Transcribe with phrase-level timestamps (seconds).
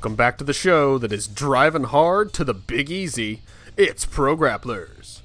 [0.00, 3.42] Welcome back to the show that is driving hard to the Big Easy.
[3.76, 5.20] It's Pro Grapplers.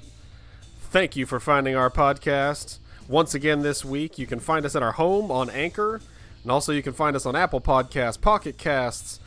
[0.78, 2.78] Thank you for finding our podcast.
[3.08, 6.02] Once again this week, you can find us at our home on Anchor,
[6.42, 9.18] and also you can find us on Apple Podcasts, Pocket Casts,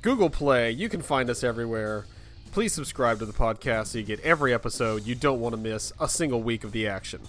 [0.00, 0.70] Google Play.
[0.70, 2.06] You can find us everywhere.
[2.50, 5.04] Please subscribe to the podcast so you get every episode.
[5.04, 7.20] You don't want to miss a single week of the action.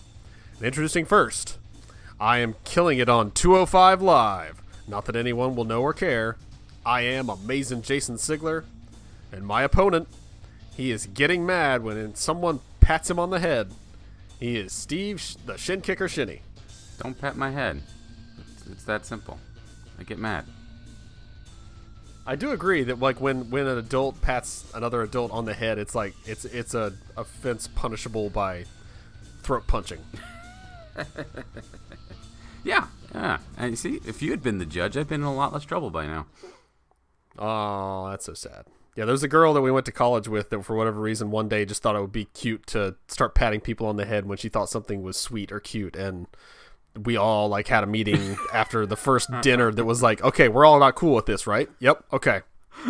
[0.55, 1.57] And introducing first,
[2.17, 4.62] I am killing it on 205 Live.
[4.88, 6.38] Not that anyone will know or care.
[6.85, 8.63] I am amazing Jason Sigler,
[9.31, 10.07] and my opponent,
[10.76, 13.71] he is getting mad when someone pats him on the head.
[14.39, 16.41] He is Steve, Sh- the Shin Kicker Shinny.
[17.02, 17.81] Don't pat my head.
[18.52, 19.40] It's, it's that simple.
[19.99, 20.45] I get mad.
[22.27, 25.77] I do agree that like when when an adult pats another adult on the head,
[25.77, 28.65] it's like it's it's a offense punishable by
[29.43, 29.99] throat punching.
[32.65, 33.37] Yeah, yeah.
[33.57, 35.63] And you see, if you had been the judge, I'd been in a lot less
[35.63, 36.26] trouble by now.
[37.37, 38.65] Oh, that's so sad.
[38.95, 41.49] Yeah, there's a girl that we went to college with that for whatever reason one
[41.49, 44.37] day just thought it would be cute to start patting people on the head when
[44.37, 46.27] she thought something was sweet or cute and
[47.03, 50.65] we all like had a meeting after the first dinner that was like, okay, we're
[50.65, 51.69] all not cool with this, right?
[51.79, 52.41] Yep, okay.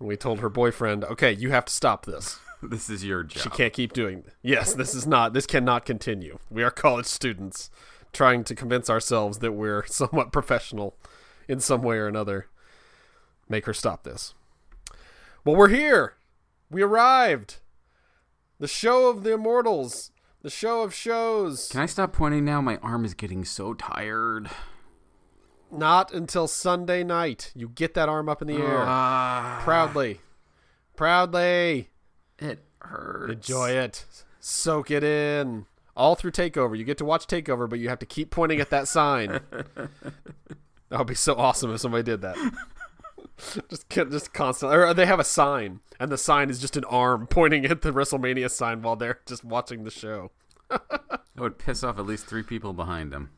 [0.00, 2.38] we told her boyfriend, okay, you have to stop this.
[2.62, 3.42] This is your job.
[3.42, 4.22] She can't keep doing.
[4.22, 4.34] This.
[4.42, 5.34] Yes, this is not.
[5.34, 6.38] This cannot continue.
[6.50, 7.70] We are college students
[8.14, 10.96] trying to convince ourselves that we're somewhat professional
[11.48, 12.46] in some way or another.
[13.48, 14.34] Make her stop this.
[15.44, 16.14] Well, we're here.
[16.70, 17.56] We arrived.
[18.58, 20.10] The show of the immortals.
[20.42, 21.68] The show of shows.
[21.68, 22.60] Can I stop pointing now?
[22.60, 24.48] My arm is getting so tired.
[25.70, 27.52] Not until Sunday night.
[27.54, 28.82] You get that arm up in the air.
[28.84, 30.20] Ah, Proudly.
[30.96, 31.90] Proudly.
[32.38, 33.32] it hurts.
[33.32, 34.04] Enjoy it.
[34.40, 35.66] Soak it in.
[35.96, 36.76] All through Takeover.
[36.78, 39.40] You get to watch Takeover, but you have to keep pointing at that sign.
[40.88, 42.36] that would be so awesome if somebody did that.
[43.68, 44.76] just just constantly.
[44.76, 47.92] Or they have a sign, and the sign is just an arm pointing at the
[47.92, 50.30] WrestleMania sign while they're just watching the show.
[51.36, 53.28] That would piss off at least three people behind them.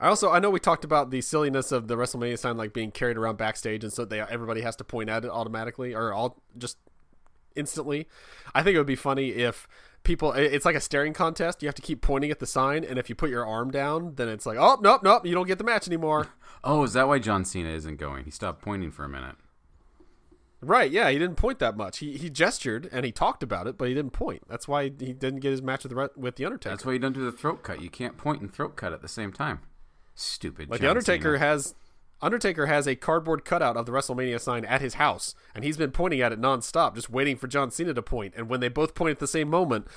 [0.00, 2.92] I also I know we talked about the silliness of the WrestleMania sign like being
[2.92, 6.40] carried around backstage, and so they everybody has to point at it automatically or all
[6.56, 6.78] just
[7.56, 8.06] instantly.
[8.54, 9.66] I think it would be funny if
[10.04, 11.62] people it's like a staring contest.
[11.62, 14.14] You have to keep pointing at the sign, and if you put your arm down,
[14.16, 16.28] then it's like oh nope nope you don't get the match anymore.
[16.64, 18.24] Oh, is that why John Cena isn't going?
[18.24, 19.34] He stopped pointing for a minute.
[20.60, 20.88] right?
[20.88, 21.98] Yeah, he didn't point that much.
[21.98, 24.42] He he gestured and he talked about it, but he didn't point.
[24.48, 26.70] That's why he didn't get his match with the with the Undertaker.
[26.72, 27.82] That's why you don't do the throat cut.
[27.82, 29.60] You can't point and throat cut at the same time.
[30.14, 30.70] Stupid.
[30.70, 31.38] Like John the Undertaker Cena.
[31.38, 31.74] has
[32.22, 35.90] Undertaker has a cardboard cutout of the WrestleMania sign at his house, and he's been
[35.90, 38.34] pointing at it nonstop, just waiting for John Cena to point.
[38.36, 39.88] And when they both point at the same moment,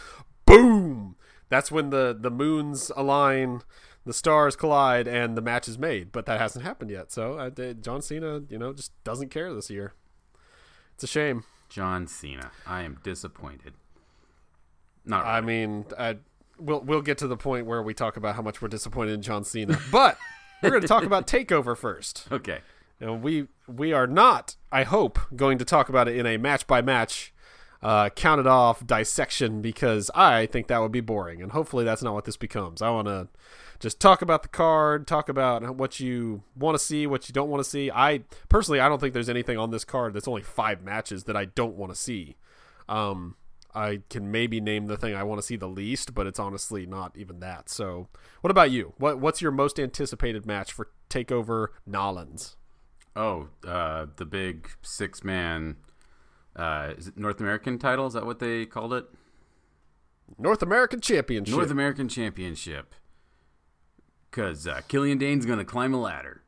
[0.45, 1.15] boom!
[1.49, 3.61] That's when the the moons align,
[4.05, 6.11] the stars collide, and the match is made.
[6.11, 7.11] But that hasn't happened yet.
[7.11, 9.93] So uh, John Cena, you know, just doesn't care this year.
[10.95, 11.43] It's a shame.
[11.69, 12.51] John Cena.
[12.65, 13.73] I am disappointed.
[15.05, 16.17] Not I mean, I,
[16.57, 19.21] we'll we'll get to the point where we talk about how much we're disappointed in
[19.21, 20.17] John Cena, but
[20.61, 22.27] we're going to talk about Takeover first.
[22.31, 22.59] okay.
[22.99, 26.65] And we we are not, I hope, going to talk about it in a match
[26.65, 27.33] by match,
[27.81, 32.13] uh, counted off dissection because I think that would be boring, and hopefully that's not
[32.13, 32.81] what this becomes.
[32.81, 33.27] I want to
[33.79, 37.49] just talk about the card, talk about what you want to see, what you don't
[37.49, 37.91] want to see.
[37.91, 41.35] I personally, I don't think there's anything on this card that's only five matches that
[41.35, 42.37] I don't want to see.
[42.87, 43.35] Um,
[43.75, 46.85] I can maybe name the thing I want to see the least, but it's honestly
[46.85, 47.69] not even that.
[47.69, 48.07] So,
[48.41, 48.93] what about you?
[48.97, 52.55] What what's your most anticipated match for Takeover Nolans?
[53.15, 55.75] Oh, uh, the big six man.
[56.55, 58.07] Uh, is it North American title?
[58.07, 59.05] Is that what they called it?
[60.37, 61.53] North American Championship.
[61.53, 62.95] North American Championship.
[64.31, 66.43] Because uh, Killian Dain's going to climb a ladder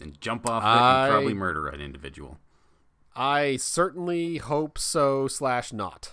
[0.00, 2.38] and jump off it and probably murder an individual.
[3.14, 5.26] I certainly hope so.
[5.28, 6.12] Slash not.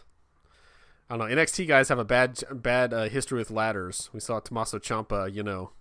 [1.10, 1.36] I don't know.
[1.36, 4.10] NXT guys have a bad bad uh, history with ladders.
[4.14, 5.72] We saw Tommaso Ciampa, you know,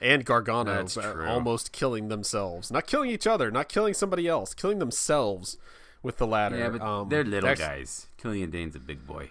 [0.00, 0.86] and Gargano
[1.28, 2.70] almost killing themselves.
[2.72, 5.56] Not killing each other, not killing somebody else, killing themselves
[6.02, 6.58] with the ladder.
[6.58, 8.06] Yeah, but Um, they're little that's- guys.
[8.16, 9.30] Killian Dain's a big boy.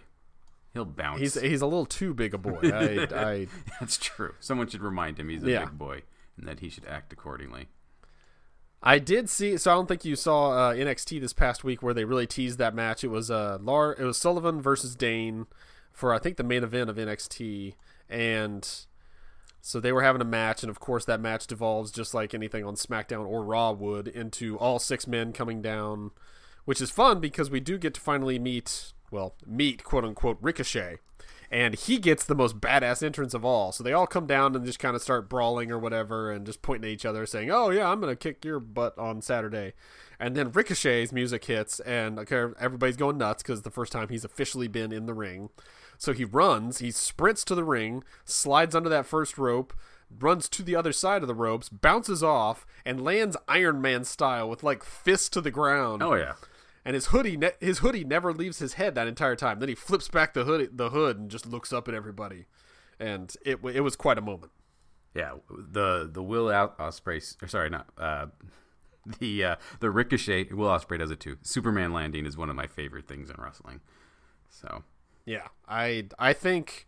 [0.74, 1.20] He'll bounce.
[1.20, 2.60] He's he's a little too big a boy.
[2.64, 3.48] I, I
[3.80, 4.34] That's true.
[4.40, 5.66] Someone should remind him he's a Yeah.
[5.66, 6.04] big boy
[6.38, 7.68] and that he should act accordingly.
[8.86, 9.58] I did see.
[9.58, 12.58] So I don't think you saw uh, NXT this past week where they really teased
[12.60, 13.04] that match.
[13.04, 13.94] It was uh, Lar.
[13.94, 15.48] It was Sullivan versus Dain
[15.94, 17.76] for I think the main event of NXT,
[18.10, 18.68] and
[19.62, 22.66] so they were having a match, and of course that match devolves just like anything
[22.66, 26.12] on SmackDown or Raw would into all six men coming down,
[26.66, 30.98] which is fun because we do get to finally meet well meet quote unquote Ricochet.
[31.54, 33.72] And he gets the most badass entrance of all.
[33.72, 36.64] So they all come down and just kind of start brawling or whatever, and just
[36.64, 39.74] pointing at each other, saying, "Oh yeah, I'm gonna kick your butt on Saturday."
[40.20, 44.26] And then Ricochet's music hits, and okay, everybody's going nuts because the first time he's
[44.26, 45.52] officially been in the ring.
[46.00, 49.74] So he runs, he sprints to the ring, slides under that first rope,
[50.20, 54.50] runs to the other side of the ropes, bounces off, and lands Iron Man style
[54.50, 56.02] with like fists to the ground.
[56.02, 56.34] Oh yeah.
[56.86, 59.60] And his hoodie, ne- his hoodie never leaves his head that entire time.
[59.60, 62.46] Then he flips back the hood, the hood, and just looks up at everybody,
[63.00, 64.52] and it it was quite a moment.
[65.16, 68.28] Yeah, the the Will Ospreay, or sorry, not uh,
[69.20, 70.52] the uh, the Ricochet.
[70.52, 71.38] Will Ospreay does it too.
[71.42, 73.80] Superman landing is one of my favorite things in wrestling.
[74.50, 74.84] So
[75.26, 76.88] yeah, I I think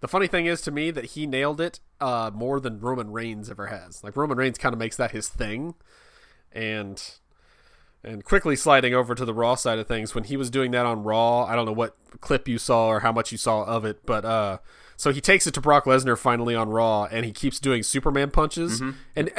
[0.00, 3.50] the funny thing is to me that he nailed it uh, more than Roman Reigns
[3.50, 4.02] ever has.
[4.02, 5.74] Like Roman Reigns kind of makes that his thing,
[6.52, 7.02] and
[8.04, 10.86] and quickly sliding over to the Raw side of things when he was doing that
[10.86, 11.44] on Raw.
[11.44, 14.24] I don't know what clip you saw or how much you saw of it, but
[14.24, 14.58] uh,
[14.96, 18.30] so he takes it to Brock Lesnar finally on Raw, and he keeps doing Superman
[18.30, 18.96] punches, mm-hmm.
[19.14, 19.30] and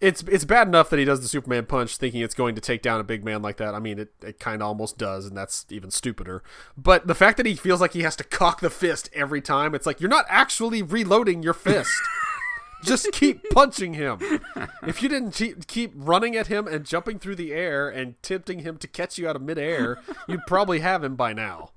[0.00, 2.82] it's it's bad enough that he does the Superman punch thinking it's going to take
[2.82, 3.74] down a big man like that.
[3.74, 6.42] I mean, it, it kind of almost does, and that's even stupider.
[6.76, 9.74] But the fact that he feels like he has to cock the fist every time,
[9.74, 11.90] it's like you're not actually reloading your fist.
[12.86, 14.18] Just keep punching him.
[14.86, 18.78] If you didn't keep running at him and jumping through the air and tempting him
[18.78, 19.98] to catch you out of midair,
[20.28, 21.70] you'd probably have him by now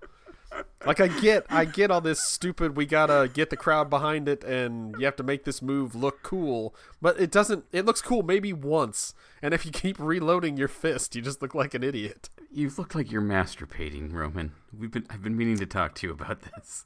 [0.86, 4.44] like I get I get all this stupid we gotta get the crowd behind it
[4.44, 8.24] and you have to make this move look cool, but it doesn't it looks cool
[8.24, 9.14] maybe once.
[9.42, 12.30] And if you keep reloading your fist, you just look like an idiot.
[12.52, 14.54] You look like you're masturbating, Roman.
[14.78, 16.86] We've been I've been meaning to talk to you about this.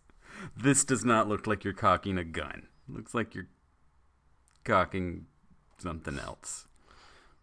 [0.58, 2.68] This does not look like you're cocking a gun.
[2.90, 3.48] It looks like you're
[4.64, 5.26] cocking
[5.80, 6.66] something else.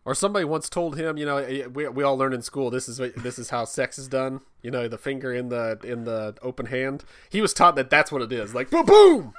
[0.04, 2.88] Or somebody once told him, you know, eh, we, we all learn in school this
[2.88, 4.40] is this is how sex is done.
[4.62, 7.04] You know, the finger in the in the open hand.
[7.28, 8.54] He was taught that that's what it is.
[8.54, 9.34] Like boom, boom.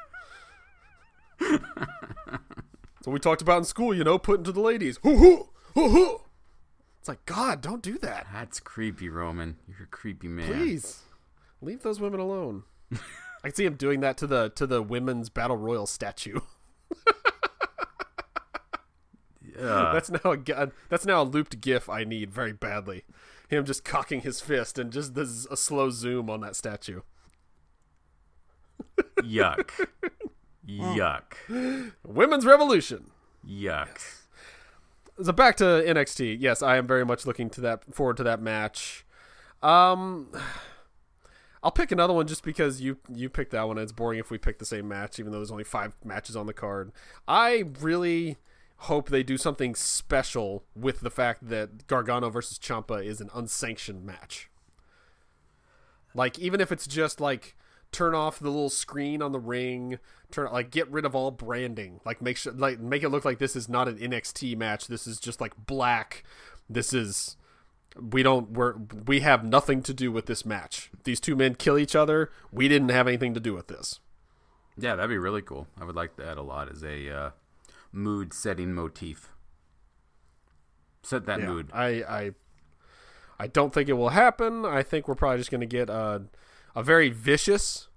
[3.01, 4.99] so we talked about in school, you know, putting to the ladies.
[5.01, 6.21] Hoo hoo hoo hoo.
[6.99, 8.27] It's like God, don't do that.
[8.31, 9.57] That's creepy, Roman.
[9.67, 10.45] You're a creepy man.
[10.45, 10.99] Please
[11.59, 12.63] leave those women alone.
[13.43, 16.39] I can see him doing that to the to the women's battle royal statue.
[19.61, 23.03] Uh, that's now a that's now a looped GIF I need very badly.
[23.47, 27.01] Him just cocking his fist and just this is a slow zoom on that statue.
[29.21, 29.87] Yuck.
[30.67, 31.91] Yuck.
[32.05, 33.11] Women's Revolution.
[33.47, 33.99] Yuck.
[35.21, 36.37] So back to NXT.
[36.39, 39.05] Yes, I am very much looking to that forward to that match.
[39.61, 40.31] Um
[41.63, 43.77] I'll pick another one just because you you picked that one.
[43.77, 46.47] It's boring if we pick the same match, even though there's only five matches on
[46.47, 46.91] the card.
[47.27, 48.37] I really
[48.85, 54.03] hope they do something special with the fact that Gargano versus Ciampa is an unsanctioned
[54.03, 54.49] match.
[56.15, 57.55] Like even if it's just like
[57.91, 59.99] turn off the little screen on the ring,
[60.31, 63.37] turn like get rid of all branding, like make sure like make it look like
[63.37, 64.87] this is not an NXT match.
[64.87, 66.23] This is just like black.
[66.67, 67.37] This is
[67.95, 70.89] we don't we're we have nothing to do with this match.
[71.03, 72.31] These two men kill each other.
[72.51, 73.99] We didn't have anything to do with this.
[74.75, 75.67] Yeah, that'd be really cool.
[75.79, 77.29] I would like that a lot as a uh,
[77.91, 79.29] mood setting motif.
[81.03, 81.69] Set that yeah, mood.
[81.73, 82.31] I, I
[83.39, 84.65] I don't think it will happen.
[84.65, 86.23] I think we're probably just going to get a
[86.75, 87.87] a very vicious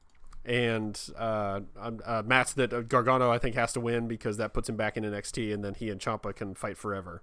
[0.45, 1.61] and uh,
[2.05, 5.05] a match that Gargano I think has to win because that puts him back in
[5.05, 7.23] NXT, and then he and Ciampa can fight forever.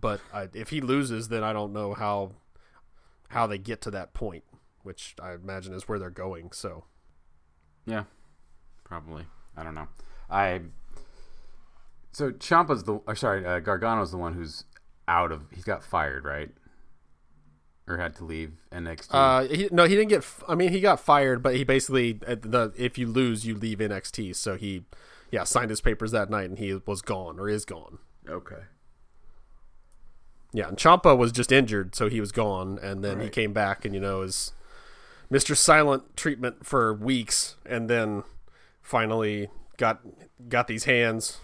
[0.00, 2.32] But uh, if he loses, then I don't know how
[3.28, 4.44] how they get to that point,
[4.82, 6.52] which I imagine is where they're going.
[6.52, 6.84] So,
[7.86, 8.04] yeah,
[8.84, 9.26] probably.
[9.56, 9.88] I don't know.
[10.30, 10.60] I
[12.12, 14.64] so Ciampa's the or sorry, uh, Gargano's the one who's
[15.08, 15.46] out of.
[15.50, 16.50] He's got fired, right?
[17.88, 19.08] Or had to leave NXT.
[19.10, 20.24] Uh, he, no, he didn't get.
[20.46, 24.36] I mean, he got fired, but he basically the if you lose, you leave NXT.
[24.36, 24.84] So he,
[25.30, 27.98] yeah, signed his papers that night, and he was gone or is gone.
[28.28, 28.64] Okay.
[30.54, 33.24] Yeah, and Ciampa was just injured, so he was gone, and then right.
[33.24, 34.52] he came back, and you know, is
[35.30, 38.22] Mister Silent treatment for weeks, and then
[38.82, 40.00] finally got
[40.48, 41.38] got these hands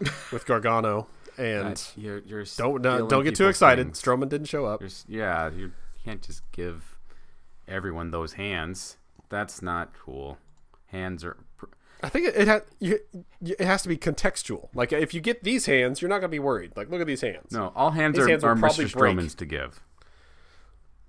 [0.32, 1.06] with Gargano,
[1.38, 3.86] and you're, you're don't uh, don't get too excited.
[3.86, 4.02] Things.
[4.02, 4.80] Strowman didn't show up.
[4.80, 5.72] You're, yeah, you
[6.04, 6.96] can't just give
[7.68, 8.96] everyone those hands.
[9.28, 10.38] That's not cool.
[10.86, 11.36] Hands are.
[11.56, 11.66] Pr-
[12.02, 14.68] I think it, it has it has to be contextual.
[14.74, 16.72] Like if you get these hands, you're not gonna be worried.
[16.76, 17.52] Like look at these hands.
[17.52, 18.88] No, all hands these are, hands are Mr.
[18.88, 19.80] Strowman's to give.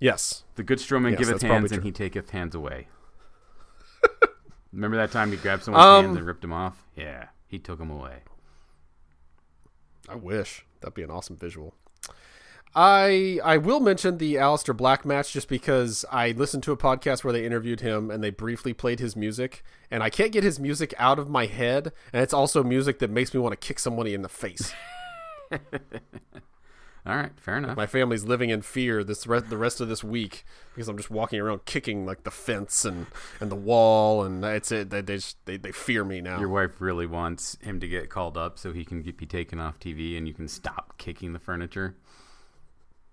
[0.00, 2.88] Yes, the good Strowman yes, giveth hands and he taketh hands away.
[4.72, 6.84] Remember that time he grabbed someone's um, hands and ripped them off?
[6.96, 8.18] Yeah, he took them away.
[10.08, 11.74] I wish that'd be an awesome visual.
[12.74, 17.24] I I will mention the Aleister Black match just because I listened to a podcast
[17.24, 20.60] where they interviewed him and they briefly played his music and I can't get his
[20.60, 23.78] music out of my head and it's also music that makes me want to kick
[23.78, 24.72] somebody in the face.
[27.06, 27.76] All right, fair enough.
[27.76, 31.10] My family's living in fear this re- the rest of this week because I'm just
[31.10, 33.06] walking around kicking like the fence and,
[33.40, 36.38] and the wall and it's it they they, just, they they fear me now.
[36.38, 39.58] Your wife really wants him to get called up so he can get, be taken
[39.58, 41.96] off TV and you can stop kicking the furniture.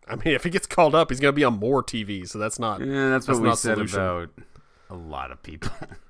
[0.07, 2.37] I mean, if he gets called up, he's going to be on more TV, so
[2.37, 2.79] that's not.
[2.79, 3.99] Yeah, that's, That's what we not said solution.
[3.99, 4.29] about
[4.89, 5.71] a lot of people.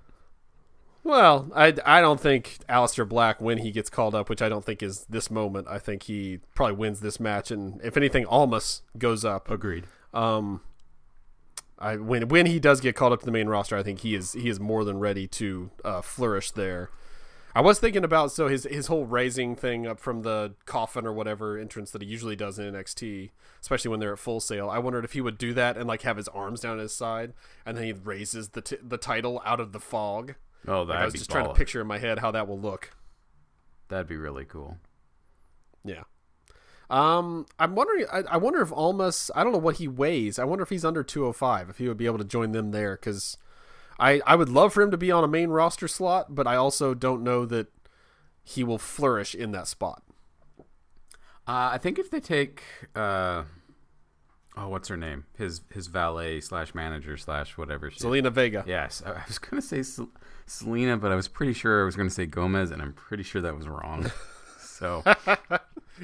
[1.06, 4.66] Well, I, I don't think Aleister Black, when he gets called up, which I don't
[4.66, 7.52] think is this moment, I think he probably wins this match.
[7.52, 9.52] And if anything, Almas goes up.
[9.52, 9.86] Agreed.
[10.16, 10.62] Um,
[11.78, 14.16] I when when he does get called up to the main roster, I think he
[14.16, 16.90] is he is more than ready to uh, flourish there.
[17.54, 21.14] I was thinking about so his his whole raising thing up from the coffin or
[21.14, 23.30] whatever entrance that he usually does in NXT,
[23.62, 24.72] especially when they're at Full Sail.
[24.72, 27.34] I wondered if he would do that and like have his arms down his side,
[27.64, 30.34] and then he raises the t- the title out of the fog.
[30.68, 32.92] Oh, that'd I was just trying to picture in my head how that will look.
[33.90, 34.78] That'd be really cool.
[35.84, 36.04] Yeah.
[36.90, 38.06] Um, I'm wondering.
[38.12, 39.32] I, I wonder if Almas.
[39.36, 40.38] I don't know what he weighs.
[40.38, 41.70] I wonder if he's under 205.
[41.70, 43.38] If he would be able to join them there, because
[44.00, 46.56] I I would love for him to be on a main roster slot, but I
[46.56, 47.68] also don't know that
[48.44, 50.04] he will flourish in that spot.
[51.48, 52.64] Uh, I think if they take,
[52.96, 53.44] uh,
[54.58, 55.26] oh, what's her name?
[55.38, 57.90] His his valet slash manager slash whatever.
[57.90, 58.64] She, Zelina Vega.
[58.68, 60.10] Yes, I I was gonna say Sel-
[60.48, 63.42] Selena, but I was pretty sure I was gonna say Gomez, and I'm pretty sure
[63.42, 64.12] that was wrong.
[64.60, 65.04] so,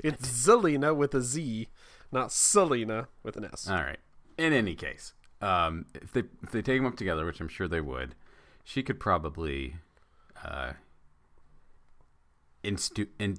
[0.04, 1.68] It's Zelina with a Z,
[2.12, 3.70] not Selena with an S.
[3.70, 4.00] all right.
[4.38, 7.68] In any case, um, if they if they take them up together, which I'm sure
[7.68, 8.16] they would,
[8.64, 9.76] she could probably
[10.44, 10.74] uh,
[12.64, 13.38] instu- in-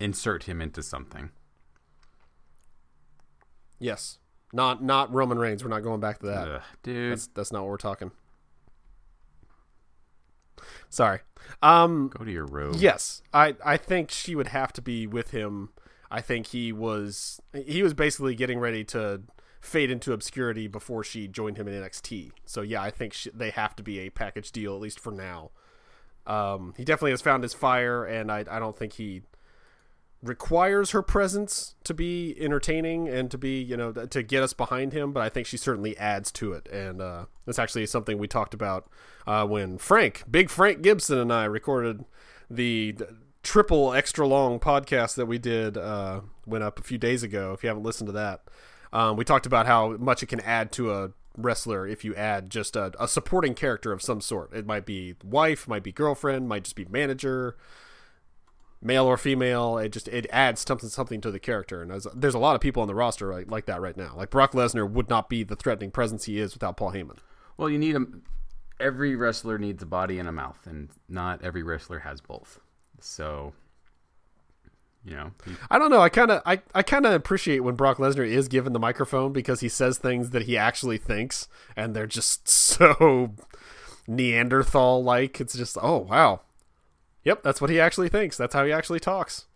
[0.00, 1.30] insert him into something.
[3.78, 4.18] yes,
[4.52, 5.62] not not Roman Reigns.
[5.62, 6.48] We're not going back to that.
[6.48, 8.10] Ugh, dude, That's that's not what we're talking.
[10.88, 11.20] Sorry.
[11.62, 12.08] Um.
[12.08, 12.74] go to your room.
[12.76, 15.70] Yes, I I think she would have to be with him.
[16.10, 19.22] I think he was he was basically getting ready to
[19.60, 22.30] fade into obscurity before she joined him in NXT.
[22.44, 25.10] So yeah, I think she, they have to be a package deal at least for
[25.10, 25.50] now.
[26.26, 29.22] Um, he definitely has found his fire, and I I don't think he
[30.22, 34.92] requires her presence to be entertaining and to be you know to get us behind
[34.92, 36.66] him but i think she certainly adds to it.
[36.68, 38.88] And uh, that's actually something we talked about
[39.26, 42.04] uh, when frank big frank gibson and i recorded
[42.50, 42.96] the
[43.46, 47.62] triple extra long podcast that we did uh, went up a few days ago if
[47.62, 48.42] you haven't listened to that.
[48.92, 52.50] Um, we talked about how much it can add to a wrestler if you add
[52.50, 54.52] just a, a supporting character of some sort.
[54.52, 57.56] It might be wife might be girlfriend might just be manager
[58.86, 59.76] male or female.
[59.78, 62.60] It just it adds something something to the character, and there's, there's a lot of
[62.60, 64.14] people on the roster like, like that right now.
[64.16, 67.18] Like Brock Lesnar would not be the threatening presence he is without Paul Heyman.
[67.56, 68.06] Well, you need a.
[68.78, 72.60] Every wrestler needs a body and a mouth, and not every wrestler has both.
[73.00, 73.54] So,
[75.04, 76.00] you know, you- I don't know.
[76.00, 79.32] I kind of I, I kind of appreciate when Brock Lesnar is given the microphone
[79.32, 83.32] because he says things that he actually thinks, and they're just so
[84.06, 85.40] Neanderthal like.
[85.40, 86.40] It's just oh wow,
[87.26, 88.38] yep, that's what he actually thinks.
[88.38, 89.46] That's how he actually talks.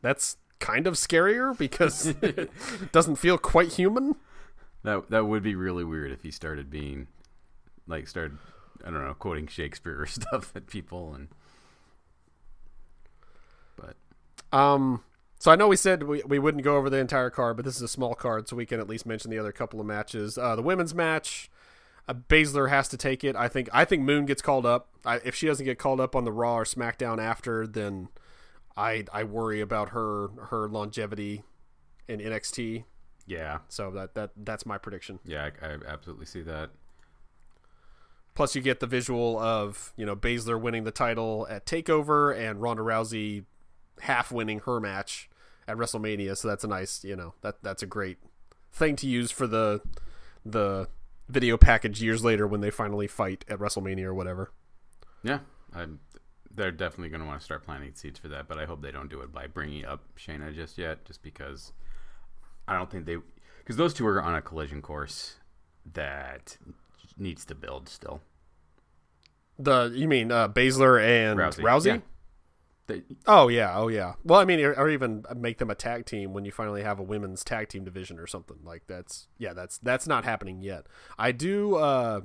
[0.00, 2.50] That's kind of scarier because it
[2.92, 4.14] doesn't feel quite human.
[4.84, 7.08] that that would be really weird if he started being,
[7.86, 8.38] like, started
[8.84, 11.28] I don't know quoting Shakespeare or stuff at people, and
[13.76, 13.96] but
[14.56, 15.02] Um,
[15.40, 17.76] so I know we said we, we wouldn't go over the entire card, but this
[17.76, 20.38] is a small card, so we can at least mention the other couple of matches.
[20.38, 21.50] Uh, the women's match,
[22.08, 23.34] uh, Baszler has to take it.
[23.36, 24.88] I think I think Moon gets called up.
[25.04, 28.08] I, if she doesn't get called up on the Raw or SmackDown after, then
[28.76, 31.42] I I worry about her her longevity
[32.08, 32.84] in NXT.
[33.26, 35.18] yeah, So that that that's my prediction.
[35.24, 36.70] yeah, I, I absolutely see that.
[38.34, 42.60] Plus, you get the visual of you know Baszler winning the title at Takeover and
[42.60, 43.44] Ronda Rousey
[44.02, 45.30] half winning her match
[45.66, 46.36] at WrestleMania.
[46.36, 48.18] So that's a nice you know that that's a great
[48.72, 49.80] thing to use for the
[50.44, 50.88] the
[51.28, 54.52] video package years later when they finally fight at WrestleMania or whatever.
[55.22, 55.40] Yeah,
[55.74, 55.86] I,
[56.54, 58.92] they're definitely going to want to start planting seeds for that, but I hope they
[58.92, 61.72] don't do it by bringing up Shayna just yet, just because
[62.68, 63.16] I don't think they
[63.58, 65.36] because those two are on a collision course
[65.92, 66.56] that
[67.16, 68.20] needs to build still.
[69.58, 71.62] The you mean uh, Baszler and Rousey.
[71.62, 71.86] Rousey?
[71.86, 71.98] Yeah.
[72.86, 74.14] They, Oh yeah, oh yeah.
[74.24, 76.98] Well, I mean, or, or even make them a tag team when you finally have
[76.98, 79.28] a women's tag team division or something like that's.
[79.38, 80.86] Yeah, that's that's not happening yet.
[81.18, 81.76] I do.
[81.76, 82.20] uh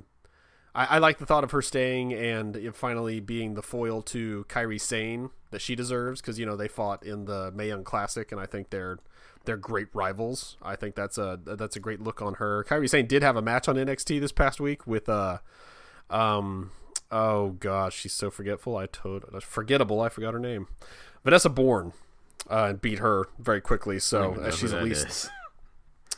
[0.74, 4.80] I, I like the thought of her staying and finally being the foil to Kairi
[4.80, 8.40] Sane that she deserves because you know they fought in the Mae Young Classic and
[8.40, 8.98] I think they're
[9.44, 10.56] they're great rivals.
[10.62, 12.64] I think that's a that's a great look on her.
[12.64, 15.38] Kairi Sane did have a match on NXT this past week with uh
[16.08, 16.70] um
[17.12, 18.76] oh gosh, she's so forgetful.
[18.76, 20.00] I told forgettable.
[20.00, 20.66] I forgot her name.
[21.22, 21.92] Vanessa Borne
[22.50, 23.98] uh, and beat her very quickly.
[23.98, 25.06] So uh, she's at least.
[25.06, 25.30] Is.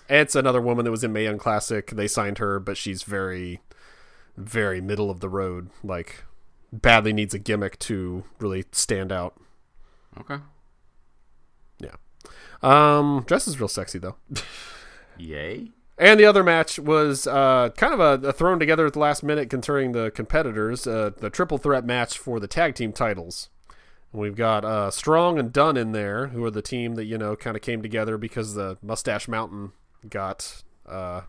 [0.06, 1.90] It's another woman that was in Mae Young Classic.
[1.90, 3.62] They signed her, but she's very,
[4.36, 5.70] very middle of the road.
[5.82, 6.24] Like,
[6.70, 9.40] badly needs a gimmick to really stand out.
[10.20, 10.36] Okay.
[11.78, 11.94] Yeah.
[12.62, 14.16] Um, dress is real sexy though.
[15.16, 15.70] Yay.
[15.96, 19.22] And the other match was uh, kind of a, a, thrown together at the last
[19.22, 20.86] minute concerning the competitors.
[20.86, 23.48] Uh, the triple threat match for the tag team titles.
[24.12, 27.36] We've got uh, Strong and Dunn in there, who are the team that you know
[27.36, 29.72] kind of came together because the Mustache Mountain
[30.08, 31.22] got uh,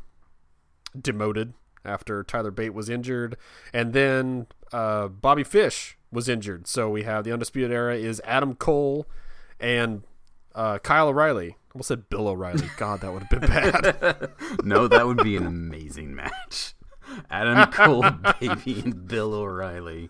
[1.00, 1.54] demoted
[1.84, 3.38] after Tyler Bate was injured,
[3.74, 6.68] and then uh, Bobby Fish was injured.
[6.68, 9.08] So we have the Undisputed Era is Adam Cole
[9.60, 10.04] and
[10.54, 11.58] uh, Kyle O'Reilly.
[11.76, 12.70] Almost said Bill O'Reilly.
[12.78, 14.30] God, that would have been bad.
[14.64, 16.74] no, that would be an amazing match.
[17.30, 18.02] Adam Cole,
[18.40, 20.10] baby, and Bill O'Reilly.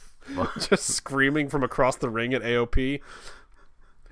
[0.58, 3.02] Just screaming from across the ring at AOP.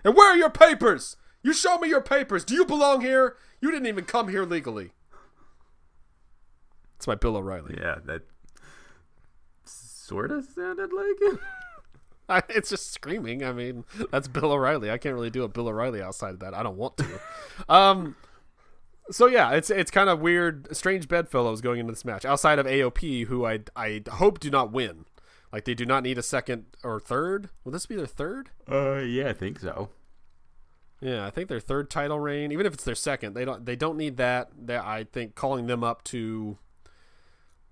[0.05, 1.17] And where are your papers?
[1.43, 2.45] You show me your papers.
[2.45, 3.37] Do you belong here?
[3.63, 4.91] You didn't even come here legally.
[6.97, 7.79] It's my Bill O'Reilly.
[7.81, 8.25] Yeah, that
[9.65, 11.41] sort of sounded like it.
[12.49, 13.45] It's just screaming.
[13.45, 14.91] I mean, that's Bill O'Reilly.
[14.91, 16.55] I can't really do a Bill O'Reilly outside of that.
[16.55, 17.21] I don't want to.
[17.69, 18.17] um,
[19.11, 22.25] so yeah, it's it's kind of weird, strange bedfellows going into this match.
[22.25, 25.07] Outside of AOP, who I I hope do not win.
[25.53, 27.51] Like they do not need a second or third.
[27.65, 28.51] Will this be their third?
[28.71, 29.91] Uh, yeah, I think so.
[31.01, 32.53] Yeah, I think their third title reign.
[32.53, 34.51] Even if it's their second, they don't they don't need that.
[34.67, 36.59] That I think calling them up to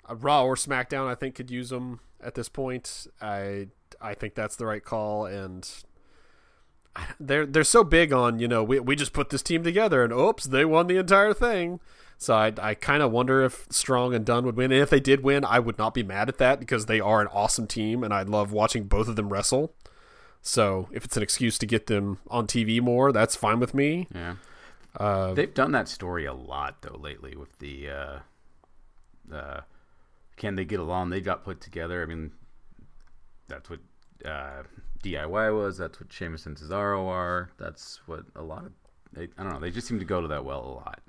[0.08, 3.06] Raw or SmackDown, I think could use them at this point.
[3.20, 3.68] I
[4.00, 5.68] I think that's the right call, and
[7.18, 10.12] they're they're so big on you know we we just put this team together, and
[10.12, 11.80] oops, they won the entire thing.
[12.18, 14.70] So I, I kind of wonder if Strong and Dunn would win.
[14.72, 17.22] And if they did win, I would not be mad at that because they are
[17.22, 19.72] an awesome team, and I love watching both of them wrestle.
[20.42, 24.06] So if it's an excuse to get them on TV more, that's fine with me.
[24.14, 24.34] Yeah.
[24.96, 28.18] Uh, They've done that story a lot though lately with the uh,
[29.32, 29.60] uh,
[30.36, 31.10] can they get along?
[31.10, 32.02] They got put together.
[32.02, 32.32] I mean,
[33.50, 33.80] that's what
[34.24, 34.62] uh,
[35.04, 35.78] DIY was.
[35.78, 37.50] That's what Sheamus and Cesaro are.
[37.58, 38.72] That's what a lot of
[39.12, 39.60] they, I don't know.
[39.60, 41.00] They just seem to go to that well a lot.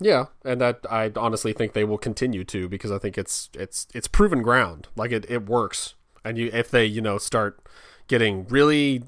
[0.00, 3.88] Yeah, and that I honestly think they will continue to because I think it's it's
[3.92, 4.88] it's proven ground.
[4.96, 5.94] Like it, it works.
[6.24, 7.60] And you if they, you know, start
[8.06, 9.02] getting really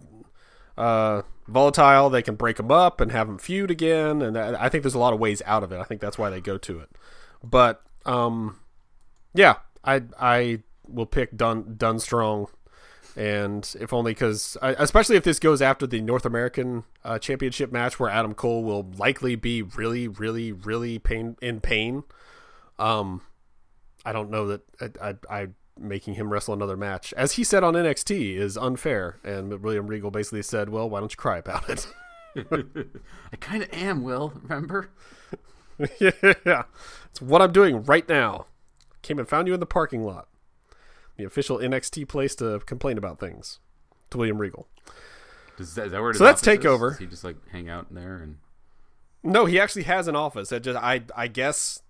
[0.77, 4.83] uh, volatile, they can break them up and have them feud again and I think
[4.83, 5.79] there's a lot of ways out of it.
[5.79, 6.91] I think that's why they go to it.
[7.43, 8.59] But um
[9.35, 12.49] yeah, I I will pick Dun Dunn Strong
[13.17, 17.99] and if only because especially if this goes after the North American uh, Championship match
[17.99, 22.05] where Adam Cole will likely be really, really, really pain in pain.
[22.79, 23.23] Um,
[24.05, 25.49] I don't know that I, I, I
[25.79, 29.19] making him wrestle another match, as he said on NXT, is unfair.
[29.25, 31.87] And William Regal basically said, "Well, why don't you cry about it?"
[32.37, 34.33] I kind of am, Will.
[34.45, 34.91] Remember?
[35.99, 36.63] yeah,
[37.11, 38.47] it's what I'm doing right now.
[39.03, 40.29] Came and found you in the parking lot
[41.21, 43.59] the official NXT place to complain about things.
[44.11, 44.67] To William Regal.
[45.57, 46.91] Does that, is that where so that's takeover.
[46.91, 48.39] Does he just like hang out in there and?
[49.23, 50.51] No, he actually has an office.
[50.51, 51.83] It just I I guess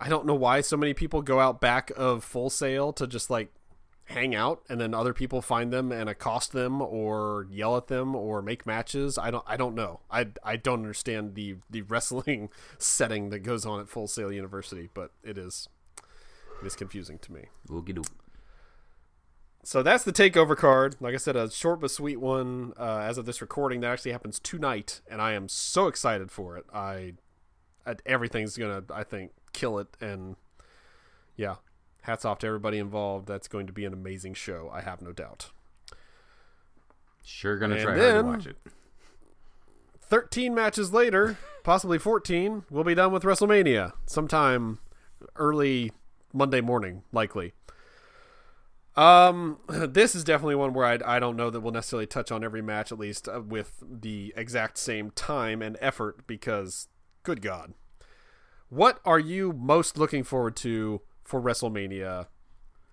[0.00, 3.30] I don't know why so many people go out back of Full Sail to just
[3.30, 3.52] like
[4.06, 8.16] hang out and then other people find them and accost them or yell at them
[8.16, 9.18] or make matches.
[9.18, 10.00] I don't I don't know.
[10.10, 12.48] I I don't understand the the wrestling
[12.78, 15.68] setting that goes on at Full Sail University, but it is
[16.62, 17.44] it is confusing to me.
[17.70, 17.94] Oogie
[19.68, 20.96] so that's the takeover card.
[20.98, 22.72] Like I said, a short but sweet one.
[22.80, 26.56] Uh, as of this recording, that actually happens tonight, and I am so excited for
[26.56, 26.64] it.
[26.72, 27.12] I,
[27.86, 30.36] I everything's gonna, I think, kill it, and
[31.36, 31.56] yeah,
[32.00, 33.28] hats off to everybody involved.
[33.28, 34.70] That's going to be an amazing show.
[34.72, 35.50] I have no doubt.
[37.22, 38.56] Sure, gonna and try to watch it.
[40.00, 44.78] Thirteen matches later, possibly fourteen, we'll be done with WrestleMania sometime
[45.36, 45.92] early
[46.32, 47.52] Monday morning, likely.
[48.98, 52.42] Um, this is definitely one where I, I don't know that we'll necessarily touch on
[52.42, 56.88] every match at least uh, with the exact same time and effort because,
[57.22, 57.74] good God,
[58.68, 62.26] what are you most looking forward to for WrestleMania?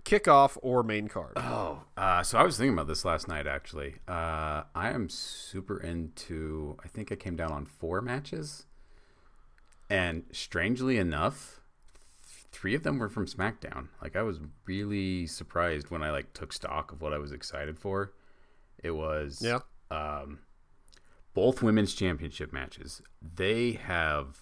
[0.03, 1.33] Kickoff or main card?
[1.37, 3.95] Oh, uh, so I was thinking about this last night actually.
[4.07, 6.77] Uh, I am super into.
[6.85, 8.67] I think I came down on four matches,
[9.89, 11.61] and strangely enough,
[12.55, 13.89] three of them were from SmackDown.
[14.01, 17.77] Like I was really surprised when I like took stock of what I was excited
[17.77, 18.13] for.
[18.81, 19.59] It was yeah.
[19.91, 20.39] Um,
[21.33, 23.01] both women's championship matches.
[23.21, 24.37] They have,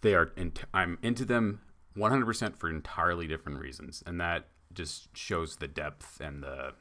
[0.00, 0.32] they are.
[0.74, 1.60] I'm into them
[1.96, 6.72] 100% for entirely different reasons, and that just shows the depth and the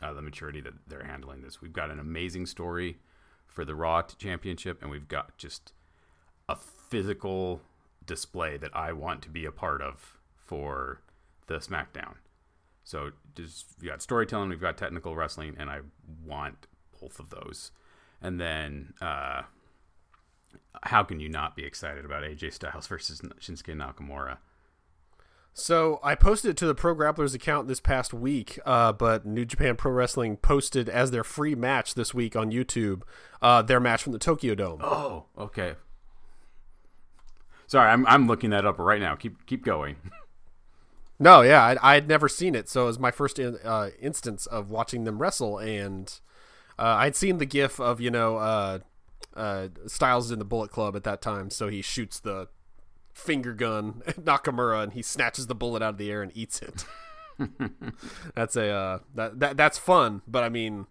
[0.00, 1.60] uh, the maturity that they're handling this.
[1.60, 2.98] We've got an amazing story
[3.46, 5.72] for the Raw championship, and we've got just
[6.48, 7.60] a physical
[8.08, 11.00] display that I want to be a part of for
[11.46, 12.14] the SmackDown.
[12.82, 15.80] So just we got storytelling, we've got technical wrestling, and I
[16.24, 16.66] want
[17.00, 17.70] both of those.
[18.20, 19.42] And then, uh,
[20.82, 24.38] how can you not be excited about AJ Styles versus Shinsuke Nakamura?
[25.52, 29.44] So I posted it to the Pro Grapplers account this past week, uh, but New
[29.44, 33.02] Japan Pro Wrestling posted as their free match this week on YouTube
[33.42, 34.80] uh, their match from the Tokyo Dome.
[34.82, 35.74] Oh, okay.
[37.68, 39.14] Sorry, I'm I'm looking that up right now.
[39.14, 39.96] Keep keep going.
[41.20, 44.46] No, yeah, I had never seen it, so it was my first in, uh, instance
[44.46, 46.08] of watching them wrestle, and
[46.78, 48.78] uh, I'd seen the GIF of you know uh,
[49.34, 52.46] uh, Styles in the Bullet Club at that time, so he shoots the
[53.12, 56.62] finger gun at Nakamura, and he snatches the bullet out of the air and eats
[56.62, 56.84] it.
[58.36, 60.86] that's a uh, that, that that's fun, but I mean,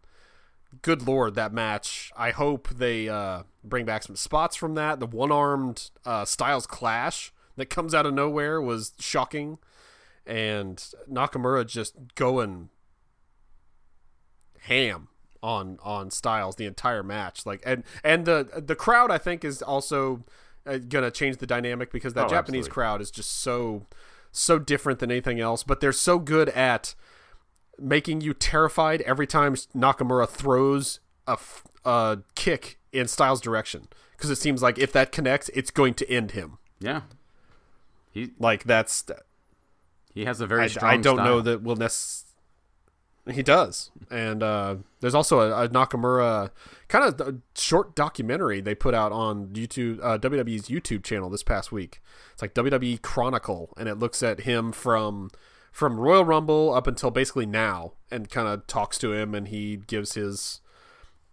[0.82, 2.12] good lord, that match.
[2.18, 4.99] I hope they uh, bring back some spots from that.
[4.99, 9.58] The one armed uh, Styles clash that comes out of nowhere was shocking
[10.25, 10.77] and
[11.10, 12.69] Nakamura just going
[14.62, 15.08] ham
[15.41, 17.45] on on Styles the entire match.
[17.45, 20.23] Like and and the the crowd I think is also
[20.65, 22.73] uh, gonna change the dynamic because that Oh, Japanese absolutely.
[22.73, 23.86] crowd is just so
[24.32, 25.63] so different than anything else.
[25.63, 26.95] But they're so good at
[27.80, 31.38] making you terrified every time Nakamura throws a,
[31.86, 36.10] a kick in Styles' direction because it seems like if that connects, it's going to
[36.10, 36.58] end him.
[36.80, 37.02] Yeah,
[38.12, 39.06] he Like that's
[40.13, 40.91] he has a very I, strong.
[40.91, 42.23] I don't know that will necess-
[43.30, 46.50] He does, and uh, there's also a, a Nakamura
[46.88, 51.71] kind of short documentary they put out on YouTube, uh, WWE's YouTube channel this past
[51.71, 52.02] week.
[52.34, 55.30] It's like WWE Chronicle, and it looks at him from
[55.71, 59.78] from Royal Rumble up until basically now, and kind of talks to him, and he
[59.78, 60.62] gives his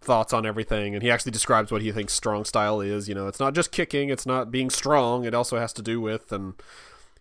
[0.05, 3.27] thoughts on everything and he actually describes what he thinks strong style is you know
[3.27, 6.53] it's not just kicking it's not being strong it also has to do with and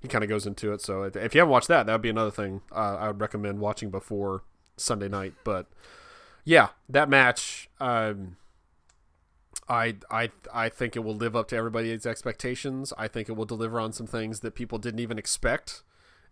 [0.05, 0.83] he kind of goes into it.
[0.83, 3.59] So if you haven't watched that, that would be another thing uh, I would recommend
[3.59, 4.43] watching before
[4.77, 5.33] Sunday night.
[5.45, 5.67] But
[6.45, 8.37] yeah, that match, um,
[9.67, 12.93] I I I think it will live up to everybody's expectations.
[12.99, 15.83] I think it will deliver on some things that people didn't even expect,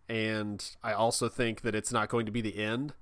[0.06, 2.92] and I also think that it's not going to be the end.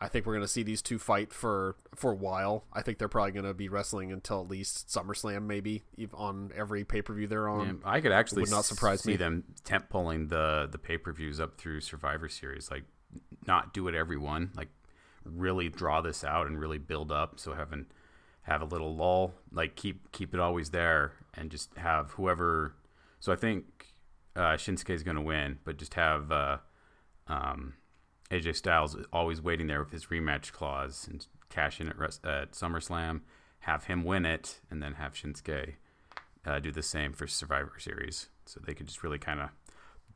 [0.00, 2.64] I think we're going to see these two fight for for a while.
[2.72, 5.82] I think they're probably going to be wrestling until at least SummerSlam, maybe
[6.14, 7.80] on every pay per view they're on.
[7.82, 9.16] Yeah, I could actually would not surprise see me.
[9.16, 12.70] them temp pulling the the pay per views up through Survivor Series.
[12.70, 12.84] Like,
[13.46, 14.52] not do it every one.
[14.56, 14.68] Like,
[15.24, 17.40] really draw this out and really build up.
[17.40, 17.86] So having
[18.42, 22.74] have a little lull, like keep keep it always there, and just have whoever.
[23.20, 23.64] So I think
[24.36, 26.58] uh, Shinsuke is going to win, but just have uh,
[27.26, 27.74] um,
[28.30, 32.52] AJ Styles always waiting there with his rematch clause and cash in at, Res- at
[32.52, 33.22] SummerSlam.
[33.60, 35.74] Have him win it, and then have Shinsuke
[36.46, 39.50] uh, do the same for Survivor Series, so they could just really kind of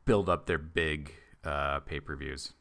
[0.04, 1.12] build up their big
[1.44, 2.52] uh, pay per views.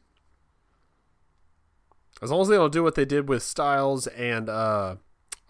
[2.20, 4.96] As long as they don't do what they did with Styles and uh,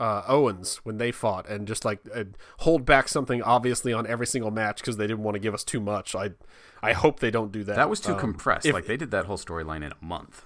[0.03, 2.25] uh, Owens when they fought, and just like uh,
[2.59, 5.63] hold back something obviously on every single match because they didn't want to give us
[5.65, 6.15] too much.
[6.15, 6.31] I
[6.83, 7.77] I hope they don't do that.
[7.77, 8.67] That was too Um, compressed.
[8.67, 10.45] if- like they did that whole storyline in a month.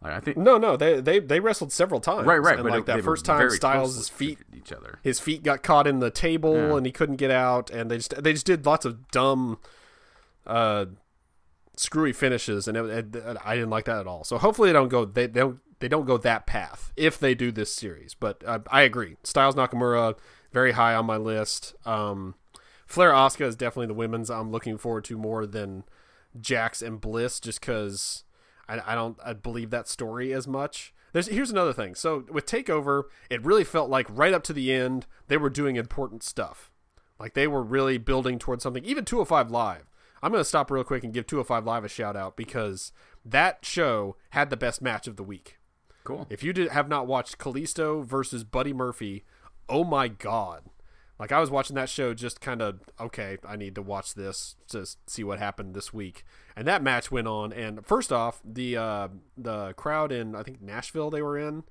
[0.00, 2.26] Like I think no, no, they they they wrestled several times.
[2.26, 2.54] right, right.
[2.54, 4.98] And but like it- that first time, Styles' feet each other.
[5.02, 6.76] his feet got caught in the table Yeah.
[6.76, 9.58] and he couldn't get out and they just they just did lots of dumb
[10.46, 10.86] uh
[11.76, 14.24] screwy finishes and it, it- I didn't like that at all.
[14.24, 17.34] So hopefully they don't go they, they don't they don't go that path if they
[17.34, 18.14] do this series.
[18.14, 19.16] But uh, I agree.
[19.22, 20.16] Styles Nakamura
[20.52, 21.74] very high on my list.
[21.86, 22.34] Um
[22.86, 25.84] Flair Asuka is definitely the women's I'm looking forward to more than
[26.40, 28.24] Jax and Bliss just cuz
[28.68, 30.94] I, I don't I believe that story as much.
[31.12, 31.94] There's here's another thing.
[31.94, 35.76] So with Takeover, it really felt like right up to the end they were doing
[35.76, 36.70] important stuff.
[37.18, 38.84] Like they were really building towards something.
[38.84, 39.90] Even 205 Live.
[40.22, 42.92] I'm going to stop real quick and give 205 Live a shout out because
[43.24, 45.57] that show had the best match of the week.
[46.08, 46.26] Cool.
[46.30, 49.24] If you did, have not watched Kalisto versus Buddy Murphy,
[49.68, 50.62] oh my god.
[51.18, 54.56] Like I was watching that show just kind of okay, I need to watch this
[54.68, 56.24] to see what happened this week.
[56.56, 60.62] And that match went on and first off, the uh the crowd in I think
[60.62, 61.64] Nashville they were in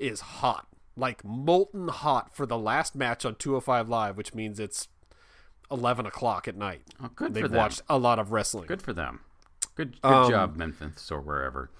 [0.00, 0.66] is hot.
[0.96, 4.88] Like molten hot for the last match on 205 Live, which means it's
[5.70, 6.82] 11 o'clock at night.
[7.00, 8.66] Oh, good for They've watched a lot of wrestling.
[8.66, 9.20] Good for them.
[9.76, 11.70] Good, good Um, job, Memphis or wherever.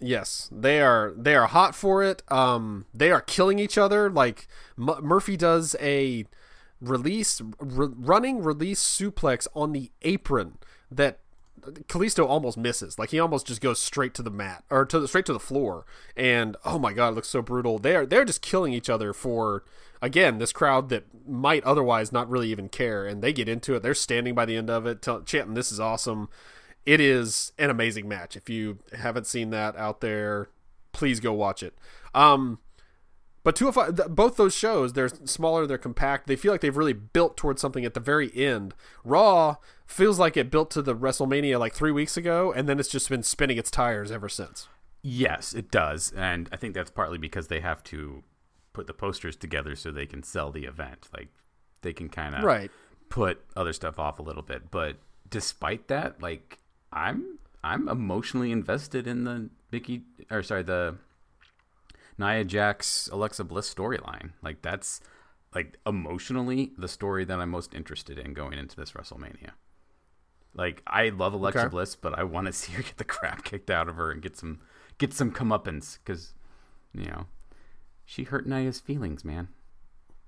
[0.00, 1.12] Yes, they are.
[1.16, 2.22] They are hot for it.
[2.30, 4.08] Um, they are killing each other.
[4.08, 4.46] Like
[4.78, 6.24] M- Murphy does a
[6.80, 10.58] release, r- running release suplex on the apron
[10.90, 11.18] that
[11.88, 12.98] Kalisto almost misses.
[12.98, 15.40] Like he almost just goes straight to the mat or to the straight to the
[15.40, 15.84] floor.
[16.16, 17.78] And oh my god, it looks so brutal.
[17.78, 19.64] They are they're just killing each other for
[20.00, 23.04] again this crowd that might otherwise not really even care.
[23.04, 23.82] And they get into it.
[23.82, 26.28] They're standing by the end of it, t- chanting, "This is awesome."
[26.88, 28.34] It is an amazing match.
[28.34, 30.48] If you haven't seen that out there,
[30.92, 31.76] please go watch it.
[32.14, 32.60] Um,
[33.44, 33.76] but two of
[34.16, 36.26] both those shows, they're smaller, they're compact.
[36.26, 38.72] They feel like they've really built towards something at the very end.
[39.04, 42.88] Raw feels like it built to the WrestleMania like three weeks ago, and then it's
[42.88, 44.66] just been spinning its tires ever since.
[45.02, 48.22] Yes, it does, and I think that's partly because they have to
[48.72, 51.10] put the posters together so they can sell the event.
[51.12, 51.28] Like
[51.82, 52.70] they can kind of right
[53.10, 54.96] put other stuff off a little bit, but
[55.28, 56.58] despite that, like
[56.92, 60.96] I'm I'm emotionally invested in the Mickey or sorry the
[62.18, 64.32] Nia Jax Alexa Bliss storyline.
[64.42, 65.00] Like that's
[65.54, 69.50] like emotionally the story that I'm most interested in going into this WrestleMania.
[70.54, 71.68] Like I love Alexa okay.
[71.68, 74.22] Bliss, but I want to see her get the crap kicked out of her and
[74.22, 74.60] get some
[74.98, 76.34] get some comeuppance because
[76.92, 77.26] you know
[78.04, 79.48] she hurt Nia's feelings, man.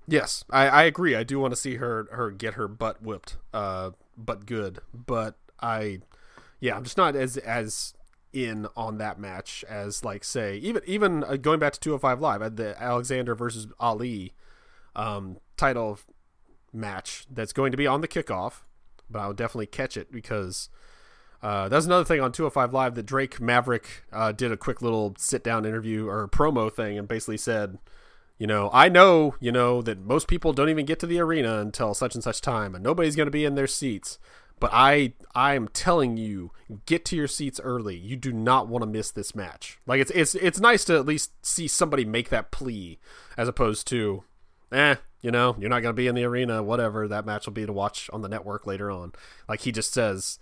[0.07, 1.15] Yes, I, I agree.
[1.15, 4.79] I do want to see her her get her butt whipped, uh, but good.
[4.93, 5.99] But I
[6.61, 7.93] yeah, I'm just not as as
[8.31, 12.41] in on that match as like say even even uh, going back to 205 live
[12.41, 14.33] at the Alexander versus Ali
[14.95, 15.99] um, title
[16.71, 18.61] match that's going to be on the kickoff,
[19.09, 20.69] but I'll definitely catch it because
[21.41, 25.15] uh, that's another thing on 205 live that Drake Maverick uh, did a quick little
[25.17, 27.79] sit down interview or promo thing and basically said,
[28.37, 31.59] you know, I know, you know, that most people don't even get to the arena
[31.59, 34.19] until such and such time and nobody's going to be in their seats.
[34.61, 36.51] But I I am telling you,
[36.85, 37.97] get to your seats early.
[37.97, 39.79] You do not want to miss this match.
[39.85, 42.99] Like it's it's it's nice to at least see somebody make that plea
[43.35, 44.23] as opposed to
[44.71, 47.07] eh, you know, you're not going to be in the arena, whatever.
[47.07, 49.13] That match will be to watch on the network later on.
[49.49, 50.39] Like he just says,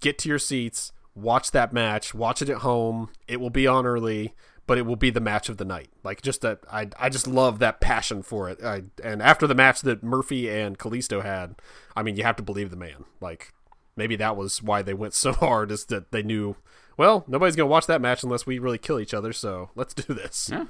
[0.00, 3.10] get to your seats, watch that match, watch it at home.
[3.28, 4.34] It will be on early
[4.70, 5.88] but it will be the match of the night.
[6.04, 8.62] Like just that, I I just love that passion for it.
[8.62, 11.56] I, and after the match that Murphy and Kalisto had,
[11.96, 13.04] I mean, you have to believe the man.
[13.20, 13.52] Like
[13.96, 16.54] maybe that was why they went so hard, is that they knew,
[16.96, 19.32] well, nobody's gonna watch that match unless we really kill each other.
[19.32, 20.48] So let's do this.
[20.52, 20.66] Yeah,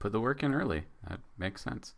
[0.00, 0.86] put the work in early.
[1.08, 1.94] That makes sense.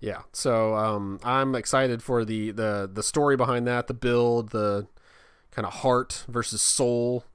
[0.00, 4.88] Yeah, so um, I'm excited for the, the the story behind that, the build, the
[5.52, 7.26] kind of heart versus soul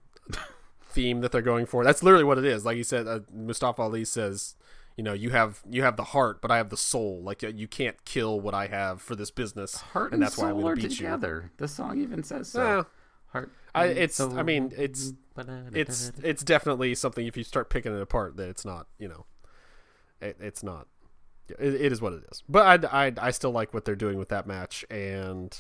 [0.98, 1.84] theme that they're going for.
[1.84, 2.66] That's literally what it is.
[2.66, 4.56] Like you said, uh, Mustafa Ali says,
[4.98, 7.22] you know, you have you have the heart, but I have the soul.
[7.22, 10.50] Like uh, you can't kill what I have for this business, heart and, that's why
[10.50, 11.44] I'm going to beat together.
[11.46, 11.50] you.
[11.58, 12.64] The song even says so.
[12.64, 12.84] Yeah.
[13.28, 13.52] Heart.
[13.76, 14.16] I, it's.
[14.16, 14.38] Soul.
[14.40, 15.14] I mean, it's.
[15.38, 16.12] It's.
[16.24, 17.28] It's definitely something.
[17.28, 18.88] If you start picking it apart, that it's not.
[18.98, 19.26] You know,
[20.20, 20.88] it, it's not.
[21.48, 22.44] It, it is what it is.
[22.50, 25.56] But I, I, I still like what they're doing with that match, and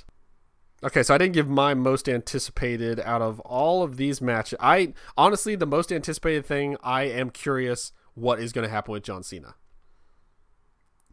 [0.83, 4.57] Okay, so I didn't give my most anticipated out of all of these matches.
[4.61, 9.03] I honestly, the most anticipated thing, I am curious what is going to happen with
[9.03, 9.55] John Cena.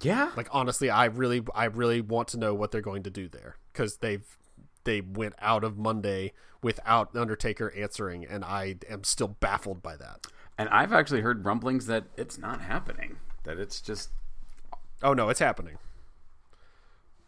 [0.03, 3.29] Yeah, like honestly, I really, I really want to know what they're going to do
[3.29, 4.27] there because they've
[4.85, 10.27] they went out of Monday without Undertaker answering, and I am still baffled by that.
[10.59, 13.17] And I've actually heard rumblings that it's not happening.
[13.45, 14.11] That it's just.
[15.03, 15.79] Oh no, it's happening.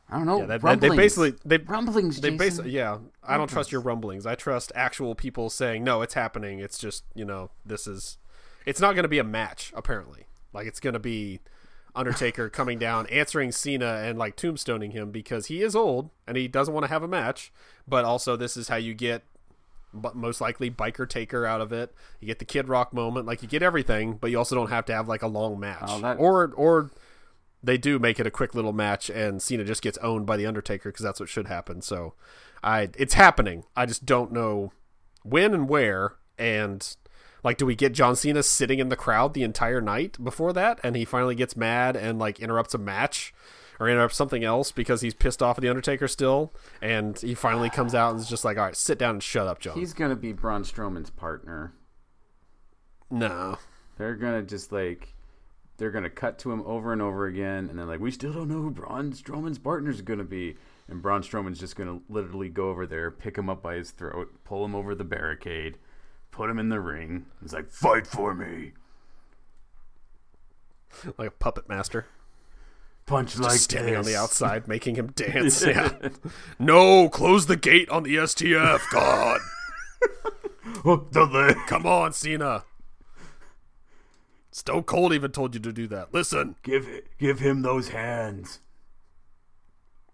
[0.09, 0.41] I don't know.
[0.41, 0.93] Yeah, that, rumblings.
[0.93, 2.21] they basically they rumblings.
[2.21, 2.91] They basically yeah.
[2.91, 3.13] Rumblings.
[3.25, 4.25] I don't trust your rumblings.
[4.25, 6.61] I trust actual people saying no, it's happening.
[6.61, 8.19] It's just you know this is.
[8.65, 10.27] It's not going to be a match apparently.
[10.53, 11.41] Like it's going to be
[11.95, 16.47] Undertaker coming down, answering Cena, and like tombstoning him because he is old and he
[16.47, 17.53] doesn't want to have a match.
[17.89, 19.23] But also, this is how you get,
[19.93, 21.93] but most likely biker taker out of it.
[22.21, 24.85] You get the Kid Rock moment, like you get everything, but you also don't have
[24.87, 26.19] to have like a long match oh, that...
[26.19, 26.91] or or
[27.67, 30.47] they do make it a quick little match, and Cena just gets owned by the
[30.47, 31.83] Undertaker because that's what should happen.
[31.83, 32.15] So,
[32.63, 33.65] I it's happening.
[33.77, 34.73] I just don't know
[35.23, 36.15] when and where.
[36.39, 36.97] And
[37.43, 40.79] like, do we get John Cena sitting in the crowd the entire night before that,
[40.83, 43.35] and he finally gets mad and like interrupts a match?
[43.79, 47.69] Or interrupts something else because he's pissed off at the Undertaker still, and he finally
[47.69, 49.93] comes out and is just like, "All right, sit down and shut up, John." He's
[49.93, 51.75] gonna be Braun Strowman's partner.
[53.11, 53.59] No,
[53.99, 55.13] they're gonna just like
[55.77, 58.49] they're gonna cut to him over and over again, and they're like, "We still don't
[58.49, 60.57] know who Braun Strowman's partner is gonna be."
[60.89, 64.33] And Braun Strowman's just gonna literally go over there, pick him up by his throat,
[64.45, 65.79] pull him over the barricade,
[66.31, 67.27] put him in the ring.
[67.43, 68.73] He's like, "Fight for me!"
[71.19, 72.07] Like a puppet master.
[73.07, 73.99] Punch just like standing this.
[73.99, 75.65] on the outside, making him dance.
[75.65, 76.09] yeah.
[76.59, 78.81] no, close the gate on the STF.
[78.91, 79.41] God.
[81.13, 81.57] the leg.
[81.67, 82.65] Come on, Cena.
[84.57, 86.15] Stone Cold even told you to do that.
[86.15, 86.57] Listen.
[86.63, 86.89] Give
[87.19, 88.61] give him those hands.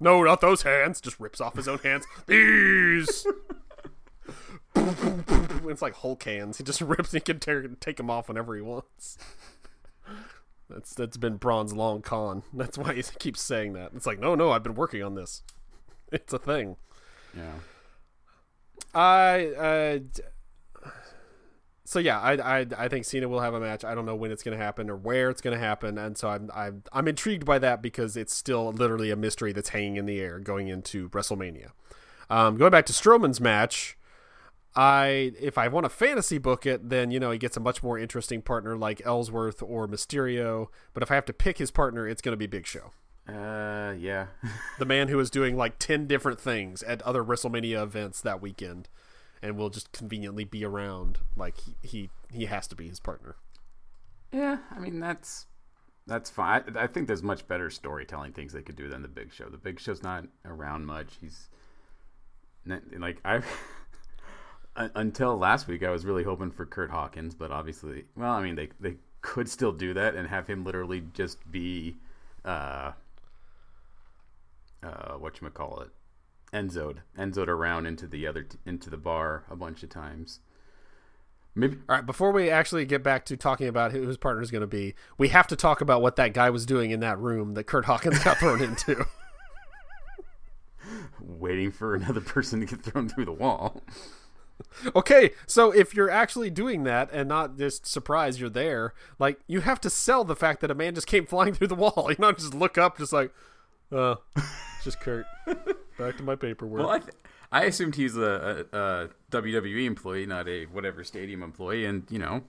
[0.01, 1.01] No, not those hands.
[1.01, 2.05] Just rips off his own hands.
[2.27, 3.25] These.
[4.75, 6.59] it's like Hulk hands.
[6.59, 7.13] He just rips.
[7.13, 9.17] He can tear, take them off whenever he wants.
[10.69, 12.43] That's that's been Braun's long con.
[12.53, 13.93] That's why he keeps saying that.
[13.95, 15.43] It's like, no, no, I've been working on this.
[16.11, 16.77] It's a thing.
[17.37, 17.53] Yeah.
[18.93, 20.23] I uh, d-
[21.93, 23.85] so yeah, I, I I think Cena will have a match.
[23.85, 26.17] I don't know when it's going to happen or where it's going to happen, and
[26.17, 29.97] so I'm I'm I'm intrigued by that because it's still literally a mystery that's hanging
[29.97, 31.73] in the air going into WrestleMania.
[32.31, 33.99] Um, going back to Strowman's match,
[34.75, 37.83] I if I want to fantasy book it, then you know he gets a much
[37.83, 40.69] more interesting partner like Ellsworth or Mysterio.
[40.95, 42.93] But if I have to pick his partner, it's going to be Big Show,
[43.29, 44.29] Uh, yeah.
[44.79, 48.89] the man who is doing like ten different things at other WrestleMania events that weekend,
[49.43, 51.19] and will just conveniently be around.
[51.37, 53.37] Like he he, he has to be his partner.
[54.33, 54.59] yeah.
[54.71, 55.47] I mean, that's
[56.07, 56.65] that's fine.
[56.77, 59.49] I, I think there's much better storytelling things they could do than the Big Show.
[59.49, 61.15] The Big Show's not around much.
[61.21, 61.49] He's
[62.67, 63.43] like I.
[64.75, 68.55] Until last week, I was really hoping for Curt Hawkins, but obviously, well, I mean,
[68.55, 71.97] they they could still do that and have him literally just be,
[72.45, 72.93] uh,
[74.83, 75.91] uh, what you call it,
[76.53, 80.41] Enzo'd, Enzo'd around into the other t- into the bar a bunch of times.
[81.55, 84.51] Maybe All right, before we actually get back to talking about who his partner is
[84.51, 87.19] going to be, we have to talk about what that guy was doing in that
[87.19, 89.05] room that Curt Hawkins got thrown into.
[91.21, 93.83] waiting for another person to get thrown through the wall.
[94.95, 99.61] Okay, so if you're actually doing that and not just surprised you're there, like you
[99.61, 102.07] have to sell the fact that a man just came flying through the wall.
[102.11, 103.33] You not just look up, just like,
[103.91, 105.27] uh, it's just Curt.
[105.99, 106.81] Back to my paperwork.
[106.81, 107.15] Well, I, th-
[107.51, 112.19] I assumed he's a, a, a WWE employee, not a whatever stadium employee, and you
[112.19, 112.45] know,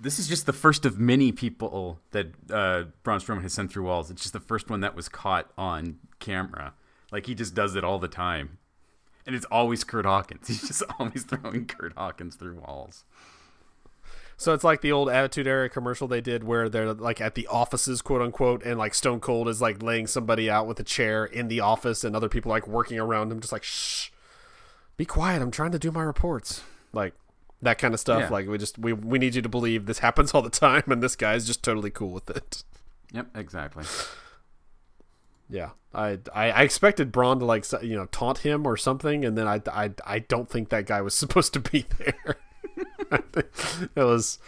[0.00, 3.84] this is just the first of many people that uh, Braun Strowman has sent through
[3.84, 4.10] walls.
[4.10, 6.74] It's just the first one that was caught on camera.
[7.10, 8.58] Like he just does it all the time,
[9.26, 10.46] and it's always Curt Hawkins.
[10.48, 13.04] He's just always throwing Curt Hawkins through walls.
[14.36, 17.46] So it's like the old Attitude Era commercial they did where they're like at the
[17.46, 21.24] offices, quote unquote, and like Stone Cold is like laying somebody out with a chair
[21.24, 24.10] in the office and other people like working around him, just like, shh,
[24.96, 25.42] be quiet.
[25.42, 26.62] I'm trying to do my reports.
[26.92, 27.14] Like
[27.60, 28.22] that kind of stuff.
[28.22, 28.28] Yeah.
[28.28, 31.02] Like we just, we, we need you to believe this happens all the time and
[31.02, 32.64] this guy's just totally cool with it.
[33.12, 33.84] Yep, exactly.
[35.48, 35.70] Yeah.
[35.94, 39.24] I, I, I expected Braun to like, you know, taunt him or something.
[39.24, 42.38] And then I, I, I don't think that guy was supposed to be there.
[43.94, 44.38] It was,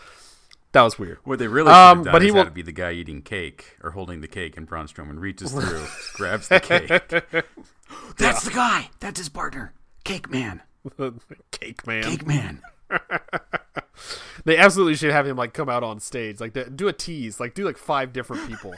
[0.73, 1.19] that was weird.
[1.25, 3.23] What they really should Um, done but he is will- to be the guy eating
[3.23, 6.89] cake or holding the cake, and Braun Strowman reaches through, grabs the cake.
[8.19, 8.91] That's the guy.
[9.01, 9.73] That's his partner,
[10.05, 10.63] Cake Man.
[11.51, 12.03] Cake man.
[12.03, 12.63] Cake Man.
[14.45, 17.55] They absolutely should have him like come out on stage, like do a tease, like
[17.55, 18.75] do like five different people.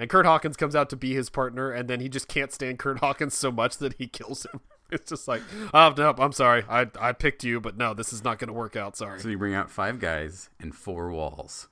[0.00, 2.78] and Curt Hawkins comes out to be his partner, and then he just can't stand
[2.78, 4.60] Curt Hawkins so much that he kills him.
[4.90, 5.42] It's just like,
[5.74, 8.54] oh no, I'm sorry, I I picked you, but no, this is not going to
[8.54, 8.96] work out.
[8.96, 9.18] Sorry.
[9.20, 11.68] So you bring out five guys and four walls,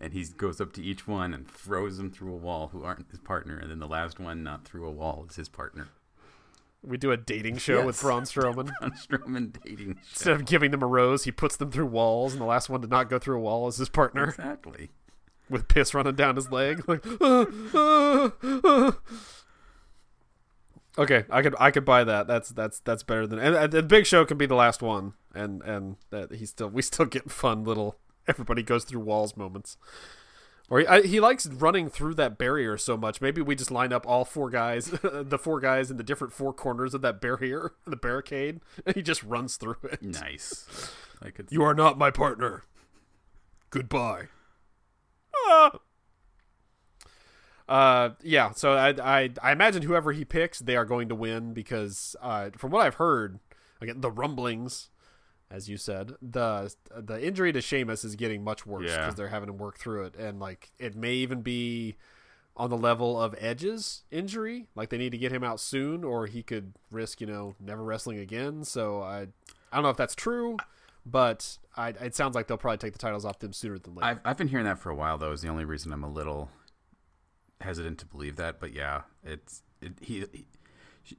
[0.00, 3.10] and he goes up to each one and throws them through a wall who aren't
[3.10, 5.88] his partner, and then the last one not through a wall is his partner.
[6.82, 8.02] We do a dating show with Yes.
[8.02, 8.70] Braun Strowman.
[8.80, 9.94] Braun Strowman dating.
[9.94, 10.00] show.
[10.12, 12.80] Instead of giving them a rose, he puts them through walls, and the last one
[12.82, 14.90] to not go through a wall is his partner Exactly.
[15.50, 16.88] with piss running down his leg.
[16.88, 18.32] Like, "Ah, ah,
[18.64, 18.96] ah."
[20.98, 22.26] Okay, I could I could buy that.
[22.26, 25.14] That's that's that's better than and, and the big show can be the last one,
[25.34, 29.76] and and that he still we still get fun little everybody goes through walls moments.
[30.68, 33.20] Or he, I, he likes running through that barrier so much.
[33.20, 36.52] Maybe we just line up all four guys, the four guys in the different four
[36.52, 40.02] corners of that barrier, the barricade, and he just runs through it.
[40.02, 40.92] Nice.
[41.22, 41.48] I could.
[41.50, 42.64] You are not my partner.
[43.70, 44.28] Goodbye.
[45.46, 45.78] Ah.
[47.68, 48.52] Uh, yeah.
[48.52, 52.50] So I, I, I imagine whoever he picks, they are going to win because, uh,
[52.56, 53.40] from what I've heard,
[53.80, 54.90] again, the rumblings,
[55.50, 59.10] as you said, the the injury to Sheamus is getting much worse because Yeah.
[59.14, 61.96] they're having him work through it, and like it may even be
[62.56, 64.66] on the level of Edge's injury.
[64.74, 67.82] Like they need to get him out soon, or he could risk, you know, never
[67.84, 68.64] wrestling again.
[68.64, 69.26] So I,
[69.70, 70.56] I don't know if that's true,
[71.04, 74.06] but I, it sounds like they'll probably take the titles off them sooner than later.
[74.06, 75.32] I've I've been hearing that for a while though.
[75.32, 76.48] Is the only reason I'm a little
[77.60, 78.60] hesitant to believe that.
[78.60, 80.24] But yeah, it's it, he.
[80.32, 80.46] he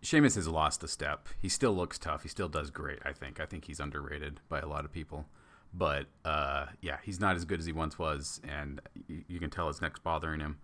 [0.02, 1.30] Sheamus has lost a step.
[1.40, 2.24] He still looks tough.
[2.24, 3.00] He still does great.
[3.06, 3.40] I think.
[3.40, 5.28] I think he's underrated by a lot of people.
[5.74, 9.50] But uh, yeah, he's not as good as he once was, and you, you can
[9.50, 10.58] tell his neck's bothering him.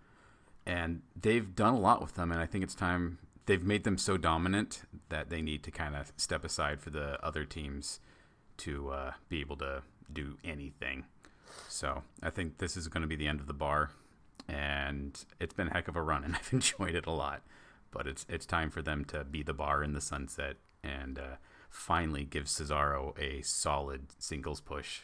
[0.66, 3.18] And they've done a lot with them, and I think it's time.
[3.46, 7.22] They've made them so dominant that they need to kind of step aside for the
[7.24, 8.00] other teams
[8.58, 11.04] to uh, be able to do anything.
[11.68, 13.90] So I think this is going to be the end of the bar,
[14.48, 17.42] and it's been a heck of a run, and I've enjoyed it a lot.
[17.90, 21.36] But it's it's time for them to be the bar in the sunset and uh,
[21.70, 25.02] finally give Cesaro a solid singles push.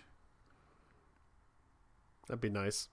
[2.29, 2.89] That'd be nice.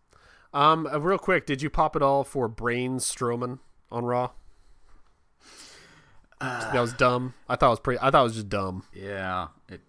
[0.53, 3.59] Um, uh, real quick, did you pop it all for Brains Strowman
[3.91, 4.31] on Raw?
[6.39, 7.33] that was dumb.
[7.49, 7.99] I thought it was pretty.
[7.99, 8.83] I thought it was just dumb.
[8.93, 9.81] Yeah, it.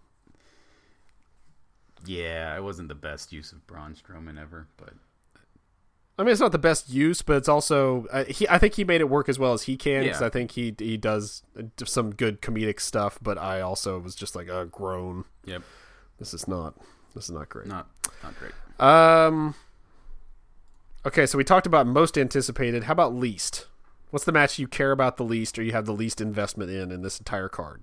[2.07, 4.95] Yeah, it wasn't the best use of Braun Strowman ever, but
[6.19, 8.49] I mean, it's not the best use, but it's also uh, he.
[8.49, 10.27] I think he made it work as well as he can because Yeah.
[10.27, 13.19] I think he he does uh, some good comedic stuff.
[13.23, 15.25] But I also was just like a groan.
[15.45, 15.63] yep,
[16.19, 16.75] This is not.
[17.15, 17.67] This is not great.
[17.69, 17.89] not
[18.25, 18.53] not great.
[18.81, 19.55] Um.
[21.07, 22.85] Okay, so we talked about most anticipated.
[22.85, 23.67] How about least?
[24.11, 26.91] What's the match you care about the least, or you have the least investment in
[26.91, 27.83] in this entire card?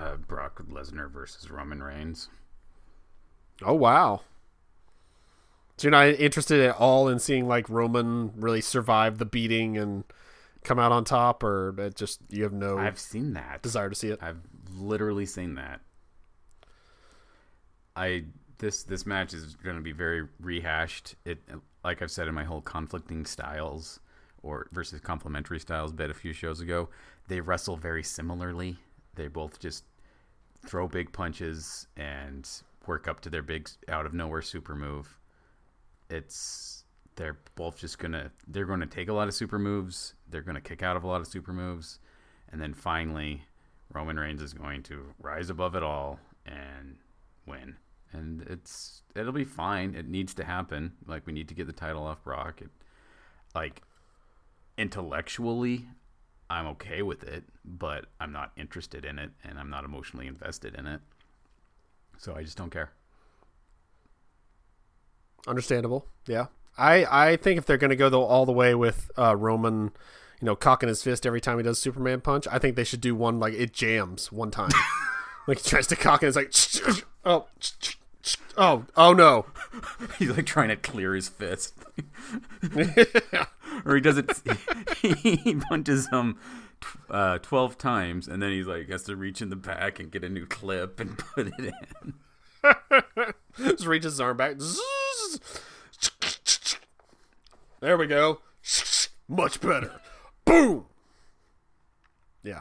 [0.00, 2.28] Uh, Brock Lesnar versus Roman Reigns.
[3.62, 4.22] Oh wow!
[5.76, 10.04] So you're not interested at all in seeing like Roman really survive the beating and
[10.64, 13.62] come out on top, or it just you have no I've seen that.
[13.62, 14.18] desire to see it?
[14.22, 14.40] I've
[14.74, 15.80] literally seen that.
[17.94, 18.24] I
[18.58, 21.14] this this match is going to be very rehashed.
[21.24, 21.38] It
[21.84, 24.00] like I've said in my whole conflicting styles
[24.42, 26.88] or versus complementary styles bit a few shows ago.
[27.28, 28.78] They wrestle very similarly.
[29.14, 29.84] They both just
[30.64, 32.48] throw big punches and
[32.86, 35.18] work up to their big out of nowhere super move.
[36.08, 36.84] It's
[37.16, 40.14] they're both just gonna they're gonna take a lot of super moves.
[40.28, 41.98] They're gonna kick out of a lot of super moves,
[42.50, 43.42] and then finally
[43.92, 46.96] Roman Reigns is going to rise above it all and
[47.46, 47.76] win.
[48.12, 49.94] And it's it'll be fine.
[49.94, 50.92] It needs to happen.
[51.06, 52.62] Like we need to get the title off Brock.
[52.62, 52.70] It,
[53.54, 53.82] like
[54.78, 55.86] intellectually,
[56.48, 60.74] I'm okay with it, but I'm not interested in it, and I'm not emotionally invested
[60.74, 61.00] in it.
[62.18, 62.90] So I just don't care.
[65.46, 66.06] Understandable.
[66.26, 66.46] Yeah.
[66.78, 69.92] I I think if they're going to go the, all the way with uh, Roman,
[70.40, 73.00] you know, cocking his fist every time he does Superman punch, I think they should
[73.00, 74.70] do one like it jams one time.
[75.46, 77.46] like he tries to cock and it's like oh
[78.56, 79.46] oh oh no.
[80.18, 81.74] He's like trying to clear his fist.
[83.84, 84.32] or he does it.
[85.00, 86.38] he punches him
[87.10, 90.24] uh, twelve times, and then he's like has to reach in the back and get
[90.24, 92.14] a new clip and put it in.
[93.58, 94.56] Just reaches his arm back.
[97.80, 98.40] There we go.
[99.28, 100.00] Much better.
[100.44, 100.86] Boom.
[102.42, 102.60] Yeah,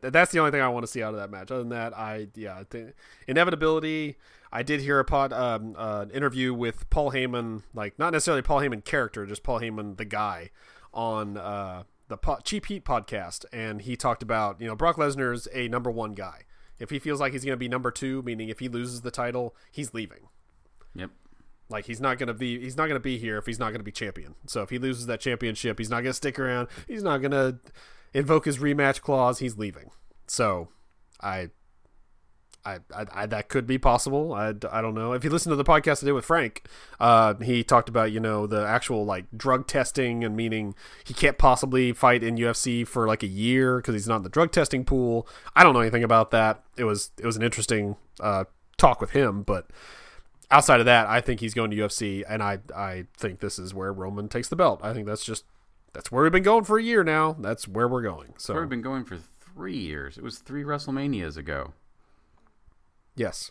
[0.00, 1.50] that's the only thing I want to see out of that match.
[1.50, 2.94] Other than that, I yeah, think
[3.26, 4.16] inevitability.
[4.52, 8.60] I did hear a pod um, uh, interview with Paul Heyman, like not necessarily Paul
[8.60, 10.50] Heyman character, just Paul Heyman the guy
[10.92, 15.48] on uh, the po- Cheap Heat podcast, and he talked about you know Brock Lesnar's
[15.52, 16.42] a number one guy.
[16.78, 19.10] If he feels like he's going to be number two, meaning if he loses the
[19.10, 20.28] title, he's leaving.
[20.94, 21.10] Yep.
[21.68, 23.92] Like he's not gonna be he's not gonna be here if he's not gonna be
[23.92, 24.34] champion.
[24.46, 26.68] So if he loses that championship, he's not gonna stick around.
[26.86, 27.58] He's not gonna
[28.12, 29.38] invoke his rematch clause.
[29.38, 29.90] He's leaving.
[30.26, 30.68] So
[31.20, 31.50] I.
[32.64, 34.34] I, I, I that could be possible.
[34.34, 35.14] I, I don't know.
[35.14, 36.68] If you listen to the podcast I did with Frank,
[37.00, 41.38] uh, he talked about you know the actual like drug testing and meaning he can't
[41.38, 44.84] possibly fight in UFC for like a year because he's not in the drug testing
[44.84, 45.26] pool.
[45.56, 46.62] I don't know anything about that.
[46.76, 48.44] It was it was an interesting uh,
[48.76, 49.66] talk with him, but
[50.52, 53.74] outside of that, I think he's going to UFC, and I I think this is
[53.74, 54.80] where Roman takes the belt.
[54.82, 55.44] I think that's just
[55.92, 57.32] that's where we've been going for a year now.
[57.38, 58.34] That's where we're going.
[58.38, 60.16] So We've been going for three years.
[60.16, 61.72] It was three WrestleManias ago.
[63.14, 63.50] yes,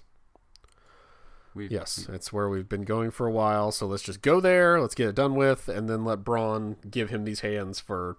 [1.53, 3.71] We yes, it's where we've been going for a while.
[3.71, 4.79] So let's just go there.
[4.79, 8.17] Let's get it done with, and then let Braun give him these hands for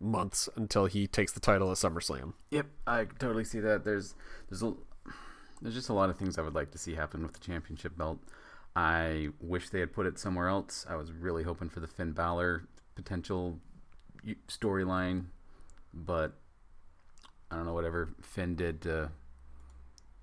[0.00, 2.34] months until he takes the title at SummerSlam.
[2.50, 3.84] Yep, I totally see that.
[3.84, 4.14] There's
[4.50, 4.74] there's a
[5.62, 7.96] there's just a lot of things I would like to see happen with the championship
[7.96, 8.18] belt.
[8.74, 10.84] I wish they had put it somewhere else.
[10.88, 13.58] I was really hoping for the Finn Balor potential
[14.48, 15.26] storyline,
[15.94, 16.32] but
[17.50, 19.10] I don't know whatever Finn did to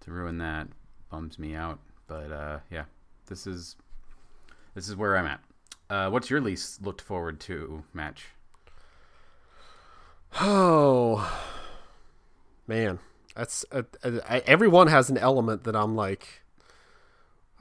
[0.01, 0.67] to ruin that
[1.09, 1.79] bums me out.
[2.07, 2.85] But uh, yeah,
[3.27, 3.75] this is
[4.73, 5.39] this is where I'm at.
[5.89, 8.25] Uh, what's your least looked forward to match?
[10.39, 11.41] Oh
[12.67, 12.99] man,
[13.35, 16.41] that's uh, uh, I, everyone has an element that I'm like.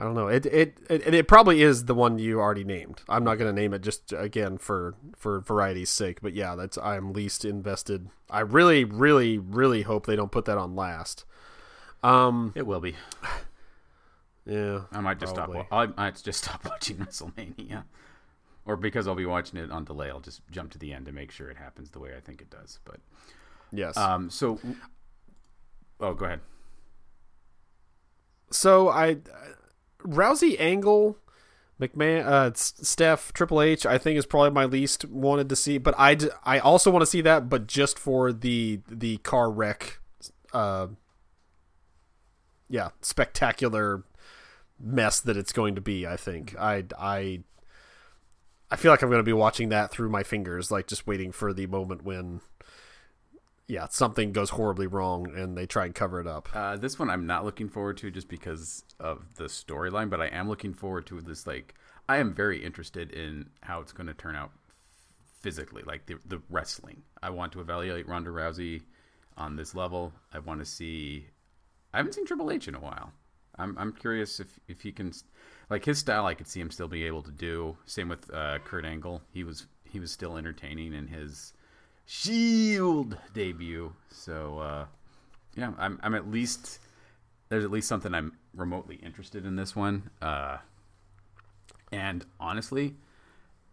[0.01, 0.29] I don't know.
[0.29, 3.03] It it it, and it probably is the one you already named.
[3.09, 6.79] I'm not going to name it just again for for variety's sake, but yeah, that's
[6.79, 8.09] I'm least invested.
[8.31, 11.25] I really really really hope they don't put that on last.
[12.05, 12.95] Um It will be.
[14.47, 14.83] yeah.
[14.93, 15.64] I might just Probably.
[15.66, 15.91] stop.
[15.99, 17.83] I might just stop watching WrestleMania,
[18.66, 21.12] or because I'll be watching it on delay, I'll just jump to the end to
[21.12, 22.79] make sure it happens the way I think it does.
[22.85, 23.01] But
[23.73, 23.97] Yes.
[23.97, 24.59] um, so,
[26.01, 26.40] oh, go ahead.
[28.51, 29.18] so I
[30.01, 31.16] Rousey Angle
[31.80, 35.94] McMahon, uh, Steph, Triple H, I think is probably my least wanted to see, but
[35.96, 40.01] I, I also want to see that, but just for the the car wreck,
[40.53, 40.88] uh,
[42.68, 44.03] yeah, spectacular
[44.80, 46.07] mess that it's going to be.
[46.07, 47.42] I think I I
[48.70, 51.30] I feel like I'm going to be watching that through my fingers, like just waiting
[51.30, 52.40] for the moment when
[53.69, 56.49] yeah, something goes horribly wrong and they try and cover it up.
[56.55, 60.29] Uh, this one I'm not looking forward to just because of the storyline, but I
[60.29, 61.47] am looking forward to this.
[61.47, 61.75] Like,
[62.09, 64.53] I am very interested in how it's going to turn out
[65.41, 67.03] physically, like the the wrestling.
[67.23, 68.83] I want to evaluate Ronda Rousey
[69.37, 70.14] on this level.
[70.33, 71.27] I want to see.
[71.93, 73.12] I haven't seen Triple H in a while.
[73.59, 75.12] I'm I'm curious if if he can,
[75.69, 76.25] like his style.
[76.25, 77.77] I could see him still be able to do.
[77.85, 79.21] Same with uh, Kurt Angle.
[79.31, 81.53] He was he was still entertaining in his
[82.11, 83.93] Shield debut.
[84.09, 84.87] So uh,
[85.55, 86.79] yeah, I'm I'm at least
[87.51, 90.09] there's at least something I'm remotely interested in this one.
[90.23, 90.57] Uh,
[91.93, 92.95] and honestly,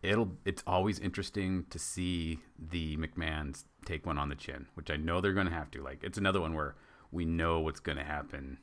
[0.04, 4.98] it'll it's always interesting to see the McMahons take one on the chin, which I
[4.98, 5.82] know they're going to have to.
[5.82, 6.76] Like it's another one where
[7.14, 8.58] we know what's going to happen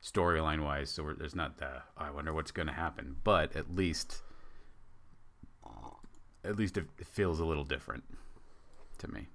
[0.00, 3.74] storyline wise, so there's not the oh, I wonder what's going to happen, but at
[3.74, 4.22] least
[6.44, 8.04] at least it feels a little different
[8.98, 9.28] to me.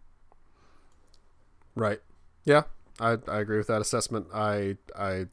[1.76, 2.00] Right.
[2.46, 2.64] Yeah,
[3.00, 4.28] I I agree with that assessment.
[4.34, 5.26] I I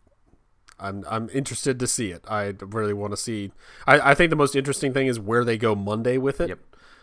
[0.78, 2.24] I'm I'm interested to see it.
[2.28, 3.52] I really want to see.
[3.86, 6.58] I I think the most interesting thing is where they go Monday with it.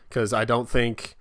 [0.09, 1.17] Because I don't think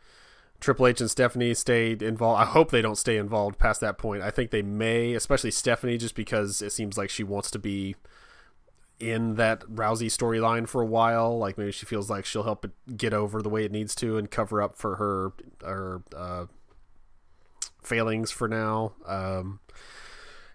[0.61, 2.40] Triple H and Stephanie stayed involved.
[2.40, 4.22] I hope they don't stay involved past that point.
[4.22, 7.96] I think they may, especially Stephanie, just because it seems like she wants to be
[8.99, 11.38] in that Rousey storyline for a while.
[11.38, 14.16] Like maybe she feels like she'll help it get over the way it needs to
[14.16, 15.32] and cover up for her
[15.64, 16.47] her uh,
[17.82, 18.92] failings for now.
[19.07, 19.61] Um,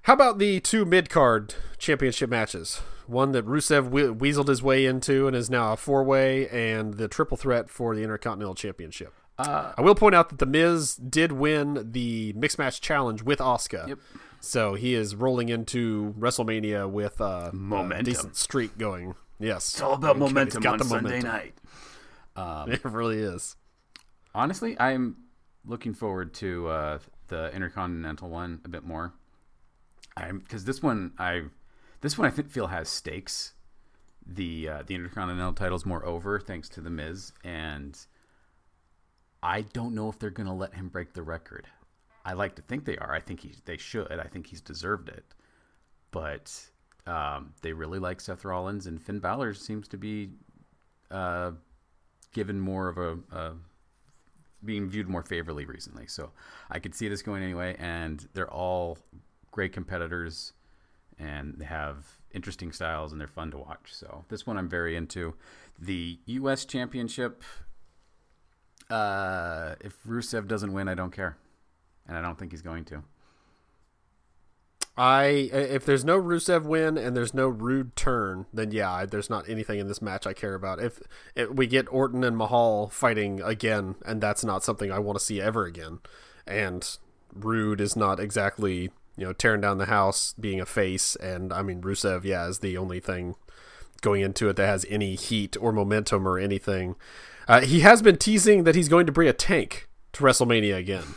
[0.04, 2.82] how about the two mid card championship matches?
[3.08, 6.96] One that Rusev we- weaseled his way into and is now a four way, and
[6.96, 9.14] the triple threat for the Intercontinental Championship.
[9.38, 13.40] Uh, I will point out that the Miz did win the mixed match challenge with
[13.40, 13.88] Asuka.
[13.90, 14.00] Yep.
[14.44, 18.00] So he is rolling into WrestleMania with uh, Momentum.
[18.00, 19.16] a decent streak going.
[19.40, 21.32] Yes, it's all about He's momentum got on the Sunday momentum.
[21.32, 21.54] night.
[22.36, 23.56] Um, It really is.
[24.34, 25.18] honestly, I'm
[25.66, 29.14] looking forward to uh, the Intercontinental one a bit more.
[30.18, 31.44] I'm because this one I
[32.02, 33.54] this one I think feel has stakes.
[34.26, 37.98] The uh, the Intercontinental title's more over thanks to the Miz, and
[39.44, 41.68] I don't know if they're gonna let him break the record.
[42.24, 43.14] I like to think they are.
[43.14, 44.12] I think he they should.
[44.12, 45.26] I think he's deserved it.
[46.12, 46.70] But
[47.08, 50.32] um, they really like Seth Rollins, and Finn Balor seems to be
[51.10, 51.52] uh,
[52.34, 53.56] given more of a,
[54.64, 56.08] being viewed more favorably recently.
[56.08, 56.32] So
[56.70, 58.98] I could see this going anyway, and they're all
[59.52, 60.54] great competitors,
[61.20, 63.90] and they have interesting styles, and they're fun to watch.
[63.92, 65.34] So this one I'm very into.
[65.80, 66.66] The U.S.
[66.66, 67.44] Championship.
[68.90, 71.38] Uh, if Rusev doesn't win, I don't care,
[72.08, 73.04] and I don't think he's going to.
[74.98, 79.48] I if there's no Rusev win and there's no Roode turn, then yeah, there's not
[79.48, 80.82] anything in this match I care about.
[80.82, 81.00] If,
[81.36, 85.24] if we get Orton and Mahal fighting again, and that's not something I want to
[85.24, 86.00] see ever again,
[86.46, 86.98] and
[87.34, 91.62] Roode is not exactly you know tearing down the house, being a face, and I
[91.62, 93.36] mean Rusev, yeah, is the only thing
[94.02, 96.96] going into it that has any heat or momentum or anything.
[97.48, 101.16] Uh, he has been teasing that he's going to bring a tank to WrestleMania again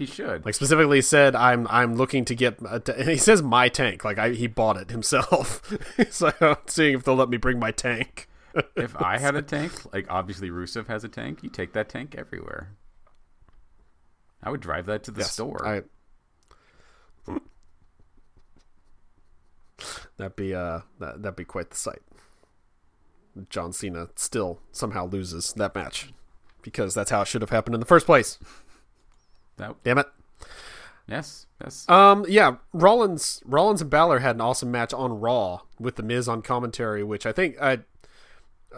[0.00, 0.44] He should.
[0.44, 4.02] like specifically said i'm i'm looking to get a t-, and he says my tank
[4.04, 5.62] like i he bought it himself
[6.10, 8.26] so i'm seeing if they'll let me bring my tank
[8.74, 12.16] if I had a tank, like obviously Rusev has a tank, you take that tank
[12.18, 12.72] everywhere.
[14.42, 15.64] I would drive that to the Yes, store.
[15.64, 15.82] I,
[20.16, 22.02] that'd be uh that, that'd be quite the sight
[23.48, 26.12] john cena still somehow loses that match
[26.62, 28.38] because that's how it should have happened in the first place
[29.60, 30.06] that, damn it
[31.10, 31.88] yes, yes.
[31.88, 36.28] Um, yeah, Rollins, Rollins and Balor had an awesome match on Raw with the Miz
[36.28, 37.80] on commentary, which I think I,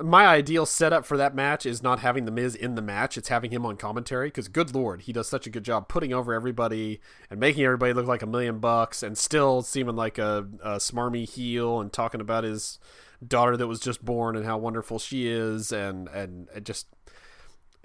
[0.03, 3.28] my ideal setup for that match is not having the Miz in the match; it's
[3.28, 4.28] having him on commentary.
[4.28, 7.93] Because good lord, he does such a good job putting over everybody and making everybody
[7.93, 12.20] look like a million bucks, and still seeming like a, a smarmy heel and talking
[12.20, 12.78] about his
[13.24, 16.87] daughter that was just born and how wonderful she is, and and just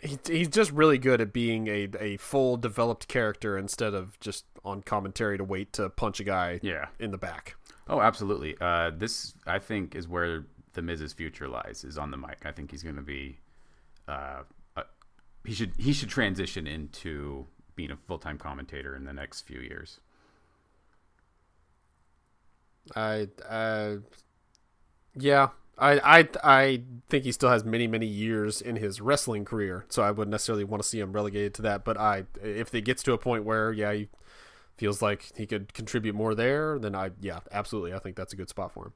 [0.02, 4.46] he, he's just really good at being a, a full developed character instead of just
[4.64, 6.88] on commentary to wait to punch a guy yeah.
[7.00, 7.56] in the back.
[7.88, 8.56] Oh, absolutely.
[8.60, 12.46] Uh, this I think is where the Miz's future lies is on the mic.
[12.46, 13.40] I think he's going to be.
[14.08, 14.44] Uh,
[14.76, 14.84] uh,
[15.44, 19.60] he should he should transition into being a full time commentator in the next few
[19.60, 20.00] years.
[22.96, 23.96] I uh,
[25.16, 29.86] yeah, I I I think he still has many many years in his wrestling career,
[29.90, 31.86] so I wouldn't necessarily want to see him relegated to that.
[31.86, 34.10] But I, if it gets to a point where yeah, he
[34.78, 38.36] feels like he could contribute more there, then I yeah, absolutely, I think that's a
[38.36, 38.94] good spot for him.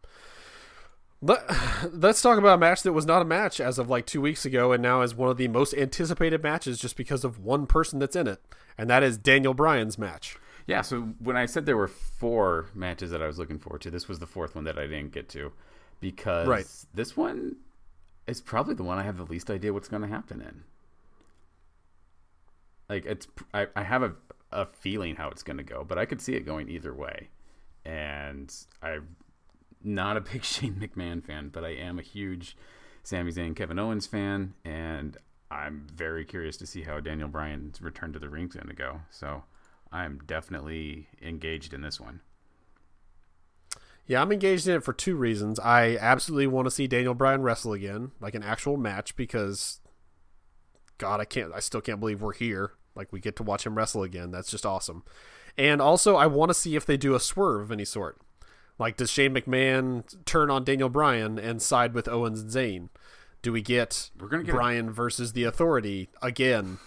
[1.21, 1.43] Let,
[1.93, 4.45] let's talk about a match that was not a match as of like two weeks
[4.45, 7.99] ago, and now is one of the most anticipated matches just because of one person
[7.99, 8.41] that's in it,
[8.77, 10.37] and that is Daniel Bryan's match.
[10.67, 13.91] Yeah, so when I said there were four matches that I was looking forward to,
[13.91, 15.51] this was the fourth one that I didn't get to
[16.01, 16.65] because right.
[16.93, 17.55] this one
[18.27, 20.63] is probably the one I have the least idea what's going to happen in.
[22.89, 24.13] Like it's, I, I have a,
[24.51, 27.29] a feeling how it's going to go, but I could see it going either way.
[27.85, 29.15] And I'm
[29.81, 32.57] not a big Shane McMahon fan, but I am a huge
[33.03, 35.17] Sami Zayn, Kevin Owens fan, and
[35.49, 38.73] I'm very curious to see how Daniel Bryan's return to the ring is going to
[38.73, 39.01] go.
[39.09, 39.43] So
[39.91, 42.21] I'm definitely engaged in this one.
[44.11, 45.57] Yeah, I'm engaged in it for two reasons.
[45.57, 49.79] I absolutely want to see Daniel Bryan wrestle again, like an actual match, because
[50.97, 52.73] God, I can't, I still can't believe we're here.
[52.93, 54.29] Like we get to watch him wrestle again.
[54.29, 55.05] That's just awesome.
[55.57, 58.19] And also, I want to see if they do a swerve of any sort.
[58.77, 62.89] Like, does Shane McMahon turn on Daniel Bryan and side with Owens and Zayn?
[63.41, 66.79] Do we get, We're gonna get Bryan versus the Authority again?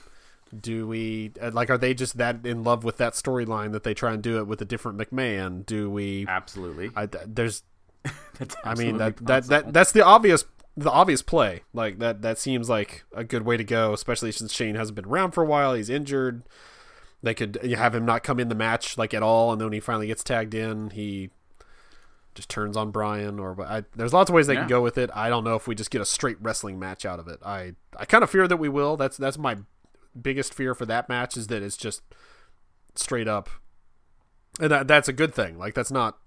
[0.61, 1.71] Do we uh, like?
[1.71, 4.47] Are they just that in love with that storyline that they try and do it
[4.47, 5.65] with a different McMahon?
[5.67, 6.91] Do we absolutely?
[6.95, 7.63] I, there's,
[8.65, 9.27] I mean that, possible.
[9.27, 10.45] that that that's the obvious
[10.77, 11.63] the obvious play.
[11.73, 15.07] Like that that seems like a good way to go, especially since Shane hasn't been
[15.07, 15.75] around for a while.
[15.75, 16.43] He's injured.
[17.23, 19.73] They could have him not come in the match like at all, and then when
[19.73, 21.31] he finally gets tagged in, he
[22.35, 24.61] just turns on Bryan Or I, there's lots of ways they Yeah.
[24.61, 25.09] can go with it.
[25.15, 27.39] I don't know if we just get a straight wrestling match out of it.
[27.45, 28.97] I I kind of fear that we will.
[28.97, 29.57] That's that's my
[30.21, 32.03] biggest fear for that match is that it's just
[32.95, 33.49] straight up,
[34.61, 35.59] and that, that's a good thing.
[35.59, 36.19] Like that's not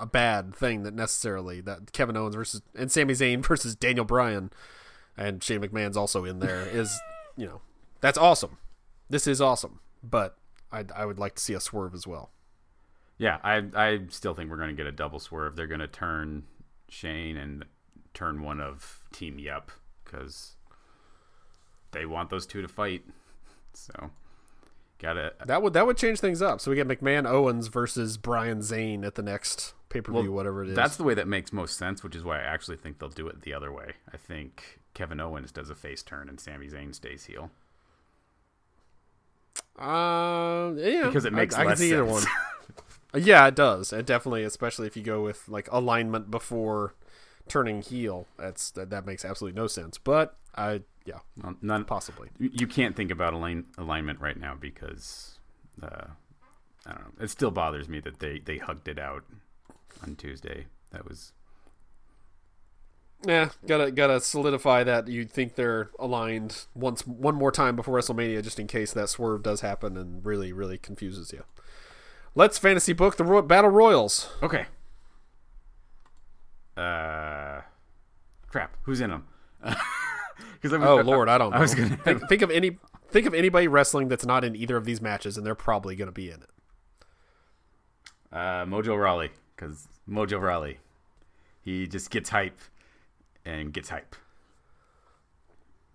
[0.00, 4.50] a bad thing that necessarily that Kevin Owens versus and Sami Zayn versus Daniel Bryan
[5.16, 6.98] and Shane McMahon's also in there is
[7.36, 7.60] you know
[8.00, 8.58] that's awesome.
[9.10, 10.36] This is awesome, but
[10.70, 12.30] I I would like to see a swerve as well.
[13.18, 15.56] Yeah, I I still think we're going to get a double swerve.
[15.56, 16.44] They're going to turn
[16.88, 17.64] Shane and
[18.14, 19.70] turn one of Team Yep
[20.04, 20.56] because
[21.92, 23.02] they want those two to fight.
[23.74, 24.10] So,
[24.98, 25.36] got it.
[25.46, 26.60] That would that would change things up.
[26.60, 30.32] So we get McMahon Owens versus Bryan Zayn at the next pay per view, Well,
[30.32, 30.76] whatever it is.
[30.76, 33.28] That's the way that makes most sense, which is why I actually think they'll do
[33.28, 33.92] it the other way.
[34.12, 37.50] I think Kevin Owens does a face turn and Sami Zayn stays heel
[39.78, 42.24] uh, yeah, because it makes I, I can see either one.
[43.14, 43.90] Yeah, it does.
[43.90, 46.92] It definitely, especially if you go with like alignment before
[47.48, 48.26] turning heel.
[48.38, 49.98] That's that, that makes absolutely no sense.
[49.98, 52.28] But I, yeah, Well, none possibly.
[52.38, 55.38] you can't think about align, alignment right now because
[55.82, 56.06] uh,
[56.86, 57.24] I don't know.
[57.24, 59.24] It still bothers me that they they hugged it out
[60.02, 60.66] on Tuesday.
[60.92, 61.32] That was
[63.26, 68.42] Yeah, gotta gotta solidify that you think they're aligned once one more time before WrestleMania,
[68.42, 71.42] just in case that swerve does happen and really really confuses you.
[72.34, 74.28] Let's fantasy book the Ro- battle royals.
[74.42, 74.66] okay.
[76.78, 77.62] Uh,
[78.48, 78.76] crap.
[78.82, 79.26] Who's in them?
[80.60, 81.56] Because Oh Lord, I don't know.
[81.56, 82.78] I was gonna think, think of any
[83.10, 86.12] think of anybody wrestling that's not in either of these matches, and they're probably gonna
[86.12, 86.50] be in it.
[88.32, 90.78] uh, Mojo Rawley because Mojo Rawley,
[91.62, 92.60] he just gets hype
[93.44, 94.14] and gets hype,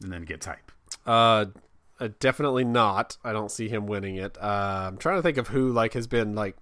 [0.02, 0.72] and then gets hype.
[1.06, 1.46] Uh,
[2.00, 3.18] uh, definitely not.
[3.24, 4.38] I don't see him winning it.
[4.42, 6.58] Uh, I'm trying to think of who like has been like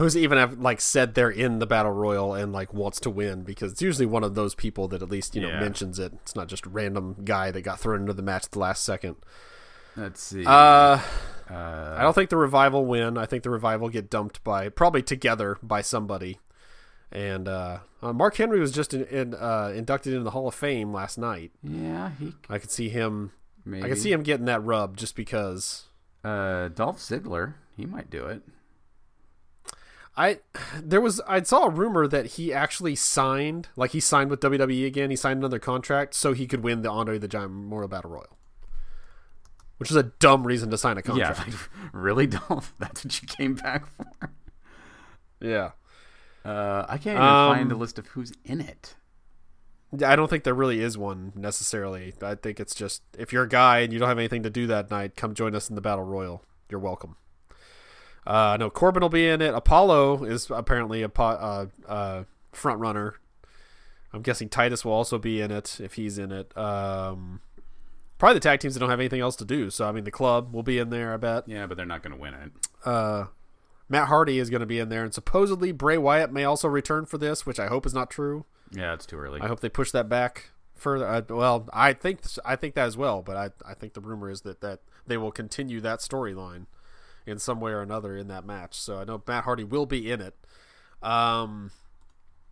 [0.00, 3.42] who's even have like said they're in the battle royal and like wants to win
[3.42, 5.60] because it's usually one of those people that at least you know Yeah.
[5.60, 6.12] mentions it.
[6.22, 9.16] It's not just random guy that got thrown into the match at the last second.
[9.96, 10.44] Let's see.
[10.46, 11.00] Uh,
[11.50, 13.18] Uh, I don't think the revival win.
[13.18, 16.38] I think the revival get dumped by probably together by somebody.
[17.10, 20.54] And uh, uh, Mark Henry was just in, in, uh, inducted into the Hall of
[20.54, 21.50] Fame last night.
[21.62, 23.32] yeah, he I could see him.
[23.64, 23.84] maybe.
[23.84, 25.86] I could see him getting that rub just because.
[26.22, 28.42] Uh, Dolph Ziggler, he might do it.
[30.16, 30.40] I
[30.82, 34.86] there was I saw a rumor that he actually signed like he signed with WWE
[34.86, 35.10] again.
[35.10, 38.36] He signed another contract so he could win the Andre the Giant Memorial Battle Royal,
[39.78, 41.40] which is a dumb reason to sign a Yeah, contract.
[41.48, 41.54] like,
[41.92, 42.74] really, Dolph?
[42.78, 44.30] That's what you came back for?
[45.40, 45.70] Yeah,
[46.44, 48.96] Uh, I can't even Um, find a list of who's in it.
[50.04, 52.14] I don't think there really is one necessarily.
[52.22, 54.66] I think it's just if you're a guy and you don't have anything to do
[54.66, 56.44] that night, come join us in the Battle Royal.
[56.68, 57.16] You're welcome.
[58.26, 59.54] Uh, no, Corbin will be in it.
[59.54, 63.14] Apollo is apparently a po- uh, uh, front runner.
[64.12, 66.56] I'm guessing Titus will also be in it if he's in it.
[66.56, 67.40] Um,
[68.18, 69.70] probably the tag teams that don't have anything else to do.
[69.70, 71.14] So I mean, the club will be in there.
[71.14, 71.48] I bet.
[71.48, 72.52] Yeah, but they're not going to win it.
[72.84, 73.26] Uh,
[73.88, 77.06] Matt Hardy is going to be in there, and supposedly Bray Wyatt may also return
[77.06, 78.44] for this, which I hope is not true.
[78.72, 79.40] Yeah, it's too early.
[79.40, 81.24] I hope they push that back further.
[81.28, 84.42] Well, I think I think that as well, but I I think the rumor is
[84.42, 86.66] that that they will continue that storyline
[87.30, 88.74] in some way or another in that match.
[88.74, 90.34] So I know Matt Hardy will be in it.
[91.02, 91.70] Um,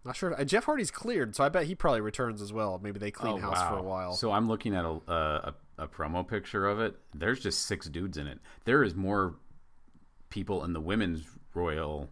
[0.04, 0.38] not sure.
[0.40, 2.80] Uh, Jeff Hardy's cleared, so I bet he probably returns as well.
[2.82, 4.14] Maybe they clean Oh, house for a while.
[4.14, 6.96] So I'm looking at a, a a promo picture of it.
[7.14, 8.38] There's just six dudes in it.
[8.64, 9.34] There is more
[10.30, 11.24] people in the women's
[11.54, 12.08] Royal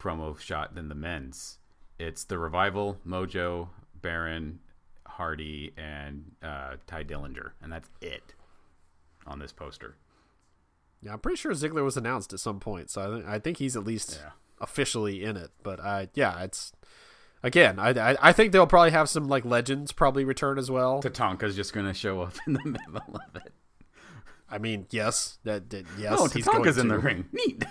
[0.00, 1.58] promo shot than the men's.
[1.98, 3.68] It's the Revival, Mojo,
[4.00, 4.58] Baron,
[5.06, 8.34] Hardy, and uh, Tye Dillinger, and that's it
[9.26, 9.96] on this poster.
[11.02, 13.56] Yeah, I'm pretty sure Ziggler was announced at some point, so I think I think
[13.58, 14.30] he's at least Yeah.
[14.60, 15.50] officially in it.
[15.62, 16.72] But I yeah, it's
[17.42, 21.02] again, I, I I think they'll probably have some like legends probably return as well.
[21.02, 23.52] Tatanka's just going to show up in the middle of it.
[24.50, 27.26] I mean, yes, that, that yes, Oh, he's Tatanka's in the ring.
[27.32, 27.64] Neat.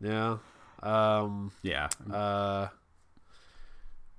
[0.00, 0.38] Yeah.
[0.82, 1.52] Um.
[1.62, 1.88] Yeah.
[2.12, 2.68] Uh.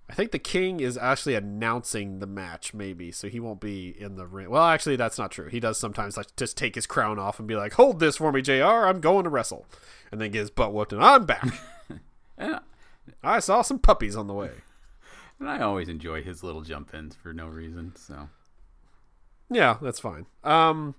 [0.09, 4.15] I think the king is actually announcing the match, maybe, so he won't be in
[4.15, 4.49] the ring.
[4.49, 5.49] Well, actually, that's not true.
[5.49, 8.31] He does sometimes like just take his crown off and be like, "Hold this for
[8.31, 8.63] me, Jr.
[8.63, 9.65] I'm going to wrestle,"
[10.11, 11.45] and then get his butt whooped, and I'm back.
[12.39, 12.59] And,
[13.23, 14.51] I saw some puppies on the way.
[15.39, 17.93] and I always enjoy his little jump ins for no reason.
[17.95, 18.29] So
[19.49, 20.27] Yeah, that's fine.
[20.43, 20.93] Um,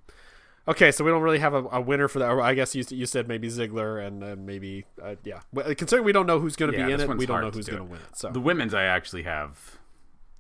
[0.69, 2.31] okay, so we don't really have a, a winner for that.
[2.31, 5.41] I guess you, you said maybe Ziggler and uh, maybe uh, yeah.
[5.75, 7.67] Considering we don't know who's going to Yeah, be in it, we don't know who's
[7.67, 8.17] going to win it.
[8.17, 9.79] So the women's, I actually have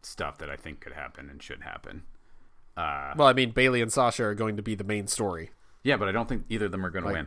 [0.02, 2.02] stuff that I think could happen and should happen.
[2.76, 5.50] Uh, well, I mean, Bayley and Sasha are going to be the main story.
[5.82, 7.26] yeah, but I don't think either of them are going to win.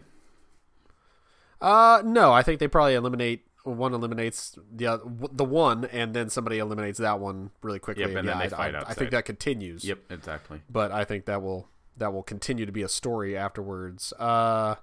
[1.60, 5.00] Uh, no, I think they probably eliminate one eliminates the
[5.32, 8.02] the one, and then somebody eliminates that one really quickly.
[8.02, 9.84] Yep, and then yeah, they I, fight I, I think that continues.
[9.86, 10.62] Yep, exactly.
[10.70, 11.68] but I think that will
[12.02, 14.12] that will continue to be a story afterwards.
[14.20, 14.76] Uh,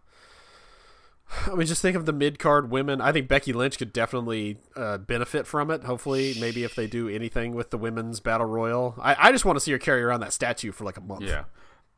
[1.46, 3.00] I mean, just think of the mid card women.
[3.00, 5.84] I think Becky Lynch could definitely uh, benefit from it.
[5.84, 9.56] Hopefully, maybe if they do anything with the women's battle royal, I, I just want
[9.56, 11.22] to see her carry around that statue for like a month.
[11.22, 11.44] Yeah.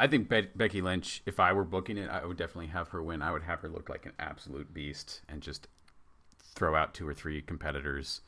[0.01, 3.03] I think Be- Becky Lynch, if I were booking it, I would definitely have her
[3.03, 3.21] win.
[3.21, 5.69] I would have her look like an absolute beast and just
[6.43, 8.23] throw out two or three competitors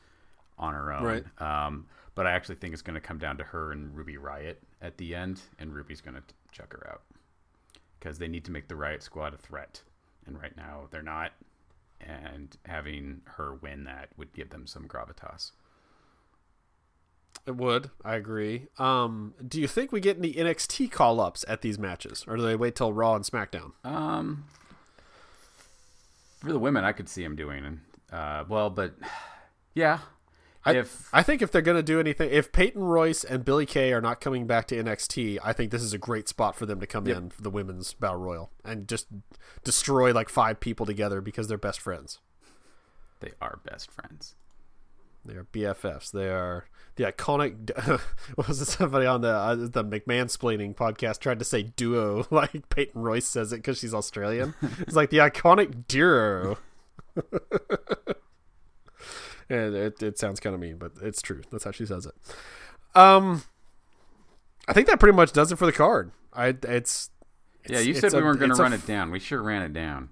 [0.59, 1.03] on her own.
[1.03, 1.41] Right.
[1.41, 4.57] Um, but I actually think it's going to come down to her and Ruby Riott
[4.83, 6.21] at the end, and Ruby's going to
[6.53, 7.01] chuck her out
[7.99, 9.81] because they need to make the Riott Squad a threat,
[10.25, 11.31] and right now they're not.
[12.05, 15.51] And having her win that would give them some gravitas.
[17.45, 17.91] It would.
[18.03, 18.67] I agree.
[18.77, 22.43] Um, do you think we get any NXT call ups at these matches, or do
[22.43, 23.71] they wait till Raw and SmackDown?
[23.85, 24.45] Um,
[26.39, 27.65] for the women, I could see them doing.
[27.65, 27.79] And
[28.11, 28.95] uh, well, but
[29.73, 29.99] yeah,
[30.65, 33.65] I, if I think if they're going to do anything, if Peyton Royce and Billie
[33.65, 36.65] Kay are not coming back to NXT, I think this is a great spot for
[36.65, 37.17] them to come Yep.
[37.17, 39.07] in for the women's battle royal and just
[39.63, 42.19] destroy like five people together because they're best friends.
[43.19, 44.35] they are best friends.
[45.25, 46.11] They are BFFs.
[46.11, 47.71] They are the iconic.
[48.35, 48.65] What was it?
[48.65, 53.25] Somebody on the uh, the McMahon splaining podcast tried to say duo like Peyton Royce
[53.27, 54.53] says it because she's Australian.
[54.79, 56.57] it's like the iconic duo.
[59.49, 61.41] and it, it sounds kind of mean, but it's true.
[61.51, 62.13] That's how she says it.
[62.95, 63.43] Um,
[64.67, 66.11] I think that pretty much does it for the card.
[66.33, 67.09] I it's.
[67.67, 69.09] Yeah, you it's said we a- weren't going it's to run it down.
[69.11, 70.09] We sure ran it down.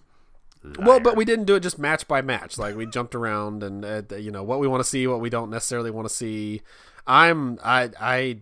[0.80, 2.58] well, but we didn't do it just match by match.
[2.58, 5.30] Like we jumped around and uh, you know what we want to see, what we
[5.30, 6.62] don't necessarily want to see.
[7.08, 8.38] I'm I I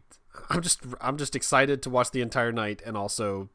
[0.50, 3.50] I'm just I'm just excited to watch the entire night and also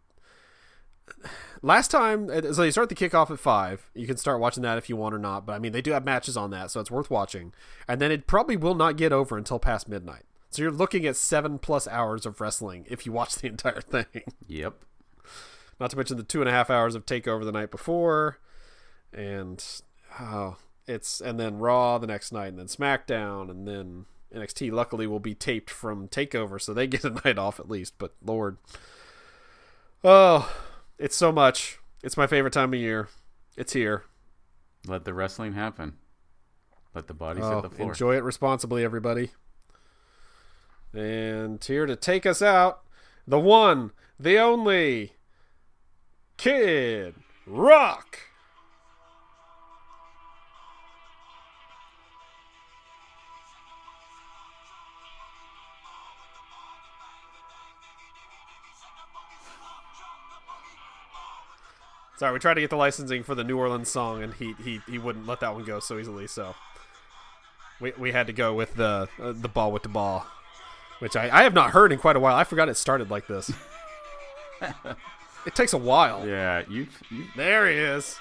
[1.62, 3.90] last time uh, so you start the kickoff at five.
[3.94, 5.92] You can start watching that if you want or not but i mean they do
[5.92, 7.52] have matches on that so it's worth watching.
[7.88, 10.24] And then it probably will not get over until past midnight.
[10.50, 14.22] So you're looking at seven plus hours of wrestling if you watch the entire thing.
[14.46, 14.74] Yep.
[15.80, 18.38] not to mention the two and a half hours of takeover the night before
[19.12, 19.64] and
[20.20, 25.06] oh it's and then raw the next night and then smackdown and then nxt luckily
[25.06, 28.58] will be taped from takeover so they get a night off at least but lord.
[30.02, 30.52] Oh
[30.98, 31.78] it's so much.
[32.02, 33.08] It's my favorite time of year.
[33.56, 34.04] It's here.
[34.86, 35.94] Let the wrestling happen.
[36.94, 37.88] Let the bodies Oh, hit the floor.
[37.92, 39.30] enjoy it responsibly everybody.
[40.92, 42.82] And here to take us out
[43.26, 45.14] the one the only
[46.36, 47.14] kid
[47.46, 48.18] rock
[62.16, 64.80] Sorry, we tried to get the licensing for the New Orleans song, and he he,
[64.88, 66.26] he wouldn't let that one go so easily.
[66.26, 66.54] So
[67.80, 70.26] we, we had to go with the uh, the ball with the ball,
[71.00, 72.36] which I, I have not heard in quite a while.
[72.36, 73.50] I forgot it started like this.
[75.46, 76.26] it takes a while.
[76.26, 76.86] Yeah, you.
[77.36, 78.16] There he is.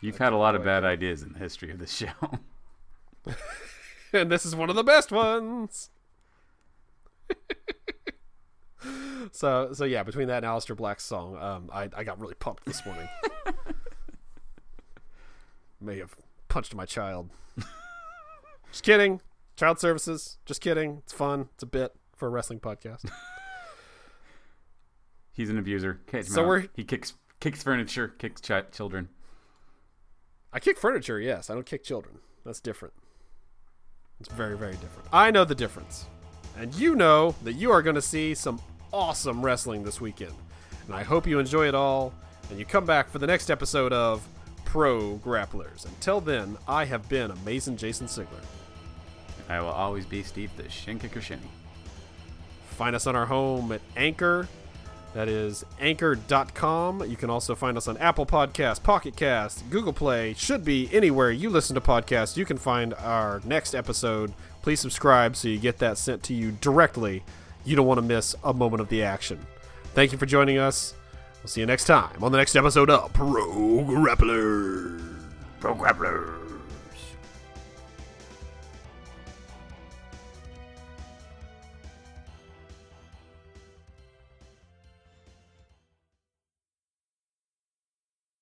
[0.00, 2.08] You've had a lot of bad ideas in the history of the show.
[4.12, 5.90] and this is one of the best ones.
[9.32, 12.64] so so yeah, between that and Aleister Black's song, um, I I got really pumped
[12.64, 13.08] this morning.
[15.80, 16.14] May have
[16.48, 17.30] punched my child.
[18.70, 19.20] Just kidding.
[19.56, 20.38] Child services.
[20.46, 20.98] Just kidding.
[20.98, 21.48] It's fun.
[21.54, 23.10] It's a bit for a wrestling podcast.
[25.32, 26.00] He's an abuser.
[26.24, 29.08] So we're- he kicks kicks furniture, kicks chi- children.
[30.52, 31.48] I kick furniture, yes.
[31.48, 32.18] I don't kick children.
[32.44, 32.92] That's different.
[34.18, 35.08] It's very, very different.
[35.12, 36.06] I know the difference.
[36.58, 38.60] And you know that you are going to see some
[38.92, 40.34] awesome wrestling this weekend.
[40.86, 42.12] And I hope you enjoy it all
[42.50, 44.26] and you come back for the next episode of
[44.64, 45.84] Pro Grapplers.
[45.86, 48.44] Until then, I have been Amazing Jason Sigler.
[49.48, 51.38] I will always be Steve the Shinka Kushini.
[52.70, 54.48] Find us on our home at Anchor.
[55.12, 57.04] That is anchor.com.
[57.10, 60.34] You can also find us on Apple Podcasts, Pocket Cast, Google Play.
[60.34, 62.36] Should be anywhere you listen to podcasts.
[62.36, 64.32] You can find our next episode.
[64.62, 67.24] Please subscribe so you get that sent to you directly.
[67.64, 69.38] You don't want to miss a moment of the action.
[69.94, 70.94] Thank you for joining us.
[71.42, 73.46] We'll see you next time on the next episode of Pro
[73.84, 75.00] Grappler.
[75.60, 76.39] Pro Grappler.